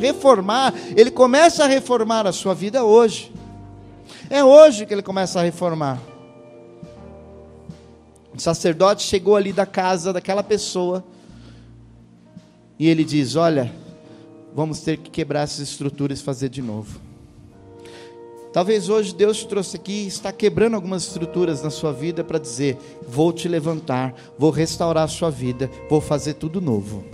reformar. 0.00 0.72
Ele 0.96 1.10
começa 1.10 1.64
a 1.64 1.68
reformar 1.68 2.26
a 2.26 2.32
sua 2.32 2.54
vida 2.54 2.82
hoje. 2.82 3.30
É 4.32 4.42
hoje 4.42 4.86
que 4.86 4.94
ele 4.94 5.02
começa 5.02 5.38
a 5.38 5.42
reformar. 5.42 6.00
O 8.34 8.40
sacerdote 8.40 9.02
chegou 9.02 9.36
ali 9.36 9.52
da 9.52 9.66
casa 9.66 10.10
daquela 10.10 10.42
pessoa 10.42 11.04
e 12.78 12.88
ele 12.88 13.04
diz: 13.04 13.36
Olha, 13.36 13.70
vamos 14.54 14.80
ter 14.80 14.96
que 14.96 15.10
quebrar 15.10 15.42
essas 15.42 15.68
estruturas 15.68 16.18
e 16.18 16.22
fazer 16.22 16.48
de 16.48 16.62
novo. 16.62 16.98
Talvez 18.54 18.88
hoje 18.88 19.14
Deus 19.14 19.36
te 19.36 19.48
trouxe 19.48 19.76
aqui 19.76 20.04
e 20.04 20.06
está 20.06 20.32
quebrando 20.32 20.76
algumas 20.76 21.02
estruturas 21.02 21.62
na 21.62 21.68
sua 21.68 21.92
vida 21.92 22.24
para 22.24 22.38
dizer: 22.38 22.78
Vou 23.06 23.34
te 23.34 23.48
levantar, 23.48 24.14
vou 24.38 24.50
restaurar 24.50 25.04
a 25.04 25.08
sua 25.08 25.28
vida, 25.30 25.70
vou 25.90 26.00
fazer 26.00 26.32
tudo 26.32 26.58
novo. 26.58 27.04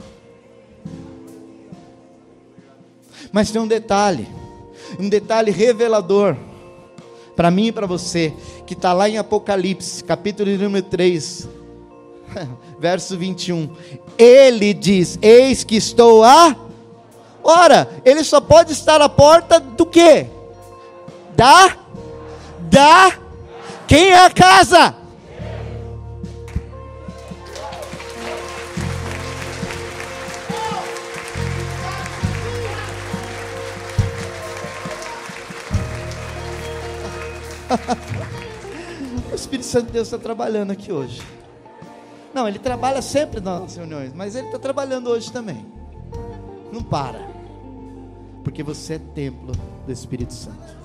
Mas 3.33 3.51
tem 3.51 3.61
um 3.61 3.66
detalhe, 3.66 4.29
um 5.01 5.09
detalhe 5.09 5.51
revelador 5.51 6.37
para 7.39 7.53
mim 7.53 7.66
e 7.66 7.72
para 7.72 7.86
você, 7.86 8.34
que 8.66 8.74
está 8.74 8.93
lá 8.93 9.09
em 9.09 9.16
Apocalipse, 9.16 10.03
capítulo 10.03 10.51
número 10.59 10.84
3, 10.84 11.49
verso 12.80 13.16
21. 13.16 13.70
Ele 14.18 14.74
diz: 14.74 15.16
Eis 15.22 15.62
que 15.62 15.76
estou 15.76 16.24
a. 16.24 16.57
Ora, 17.41 17.89
ele 18.05 18.24
só 18.24 18.41
pode 18.41 18.72
estar 18.72 19.01
à 19.01 19.09
porta 19.09 19.61
do 19.61 19.86
quê? 19.86 20.26
Da. 21.36 21.76
Da. 22.62 23.12
Quem 23.86 24.09
é 24.09 24.24
a 24.24 24.30
casa? 24.30 24.97
o 39.31 39.35
Espírito 39.35 39.66
Santo 39.66 39.87
de 39.87 39.93
Deus 39.93 40.09
está 40.09 40.19
trabalhando 40.19 40.71
aqui 40.71 40.93
hoje. 40.93 41.23
Não, 42.33 42.47
ele 42.47 42.59
trabalha 42.59 43.03
sempre 43.03 43.41
nas 43.41 43.77
reuniões, 43.77 44.12
mas 44.14 44.35
ele 44.37 44.47
está 44.47 44.59
trabalhando 44.59 45.09
hoje 45.11 45.33
também. 45.33 45.64
Não 46.73 46.83
para, 46.83 47.27
porque 48.45 48.62
você 48.62 48.95
é 48.95 48.99
templo 48.99 49.53
do 49.87 49.93
Espírito 49.93 50.33
Santo. 50.33 50.77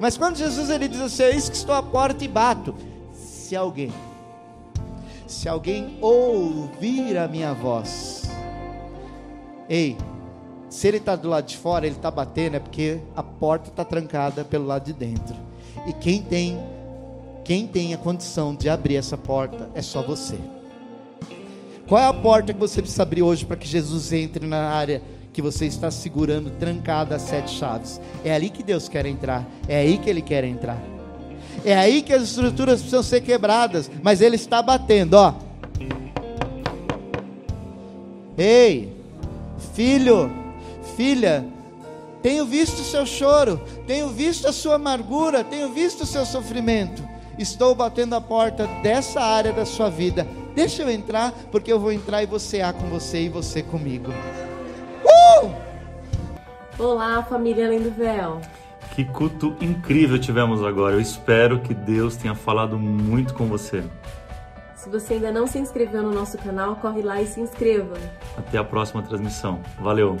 Mas 0.00 0.16
quando 0.16 0.36
Jesus 0.36 0.70
ele 0.70 0.88
diz 0.88 1.00
assim: 1.00 1.22
Eis 1.24 1.48
que 1.48 1.56
estou 1.56 1.74
à 1.74 1.82
porta 1.82 2.24
e 2.24 2.28
bato. 2.28 2.74
Se 3.12 3.54
alguém, 3.54 3.92
se 5.26 5.48
alguém 5.48 5.98
ouvir 6.00 7.18
a 7.18 7.28
minha 7.28 7.52
voz, 7.52 8.22
ei, 9.68 9.98
se 10.68 10.88
ele 10.88 10.96
está 10.96 11.14
do 11.14 11.28
lado 11.28 11.46
de 11.46 11.56
fora, 11.56 11.86
ele 11.86 11.94
está 11.94 12.10
batendo, 12.10 12.56
é 12.56 12.58
porque 12.58 13.00
a 13.14 13.22
porta 13.22 13.68
está 13.68 13.84
trancada 13.84 14.44
pelo 14.44 14.66
lado 14.66 14.86
de 14.86 14.92
dentro. 14.94 15.36
E 15.86 15.92
quem 15.92 16.22
tem, 16.22 16.58
quem 17.44 17.66
tem 17.66 17.92
a 17.94 17.98
condição 17.98 18.54
de 18.54 18.68
abrir 18.68 18.96
essa 18.96 19.16
porta 19.16 19.68
é 19.74 19.82
só 19.82 20.02
você. 20.02 20.38
Qual 21.86 22.00
é 22.00 22.06
a 22.06 22.14
porta 22.14 22.54
que 22.54 22.58
você 22.58 22.80
precisa 22.80 23.02
abrir 23.02 23.22
hoje 23.22 23.44
para 23.44 23.56
que 23.56 23.68
Jesus 23.68 24.12
entre 24.12 24.46
na 24.46 24.70
área 24.70 25.02
que 25.32 25.42
você 25.42 25.66
está 25.66 25.90
segurando, 25.90 26.50
trancada 26.50 27.16
as 27.16 27.22
sete 27.22 27.50
chaves? 27.50 28.00
É 28.24 28.34
ali 28.34 28.48
que 28.48 28.62
Deus 28.62 28.88
quer 28.88 29.04
entrar. 29.04 29.46
É 29.68 29.76
aí 29.76 29.98
que 29.98 30.08
Ele 30.08 30.22
quer 30.22 30.44
entrar. 30.44 30.82
É 31.62 31.76
aí 31.76 32.00
que 32.00 32.12
as 32.12 32.22
estruturas 32.22 32.80
precisam 32.80 33.02
ser 33.02 33.20
quebradas. 33.20 33.90
Mas 34.02 34.22
Ele 34.22 34.36
está 34.36 34.62
batendo, 34.62 35.14
ó. 35.14 35.34
Ei, 38.36 38.92
filho, 39.74 40.30
filha, 40.96 41.44
tenho 42.24 42.44
visto 42.44 42.80
o 42.80 42.84
seu 42.84 43.06
choro, 43.06 43.60
tenho 43.86 44.08
visto 44.08 44.48
a 44.48 44.52
sua 44.52 44.74
amargura, 44.74 45.44
tenho 45.44 45.68
visto 45.72 46.00
o 46.00 46.06
seu 46.06 46.26
sofrimento. 46.26 47.06
Estou 47.38 47.72
batendo 47.72 48.16
a 48.16 48.20
porta 48.20 48.66
dessa 48.82 49.20
área 49.20 49.52
da 49.52 49.64
sua 49.64 49.90
vida 49.90 50.26
Deixa 50.54 50.82
eu 50.82 50.90
entrar, 50.90 51.32
porque 51.50 51.72
eu 51.72 51.80
vou 51.80 51.90
entrar 51.90 52.22
e 52.22 52.26
vou 52.26 52.38
cear 52.38 52.72
com 52.72 52.86
você 52.86 53.22
e 53.22 53.28
você 53.28 53.60
comigo. 53.60 54.12
Uh! 55.04 55.50
Olá, 56.78 57.22
família 57.24 57.66
Além 57.66 57.82
do 57.82 57.90
Véu. 57.90 58.40
Que 58.94 59.04
culto 59.04 59.56
incrível 59.60 60.18
tivemos 60.18 60.62
agora. 60.62 60.94
Eu 60.94 61.00
espero 61.00 61.58
que 61.58 61.74
Deus 61.74 62.16
tenha 62.16 62.36
falado 62.36 62.78
muito 62.78 63.34
com 63.34 63.46
você. 63.46 63.82
Se 64.76 64.88
você 64.88 65.14
ainda 65.14 65.32
não 65.32 65.46
se 65.46 65.58
inscreveu 65.58 66.02
no 66.04 66.12
nosso 66.12 66.38
canal, 66.38 66.76
corre 66.76 67.02
lá 67.02 67.20
e 67.20 67.26
se 67.26 67.40
inscreva. 67.40 67.96
Até 68.38 68.58
a 68.58 68.64
próxima 68.64 69.02
transmissão. 69.02 69.60
Valeu! 69.80 70.16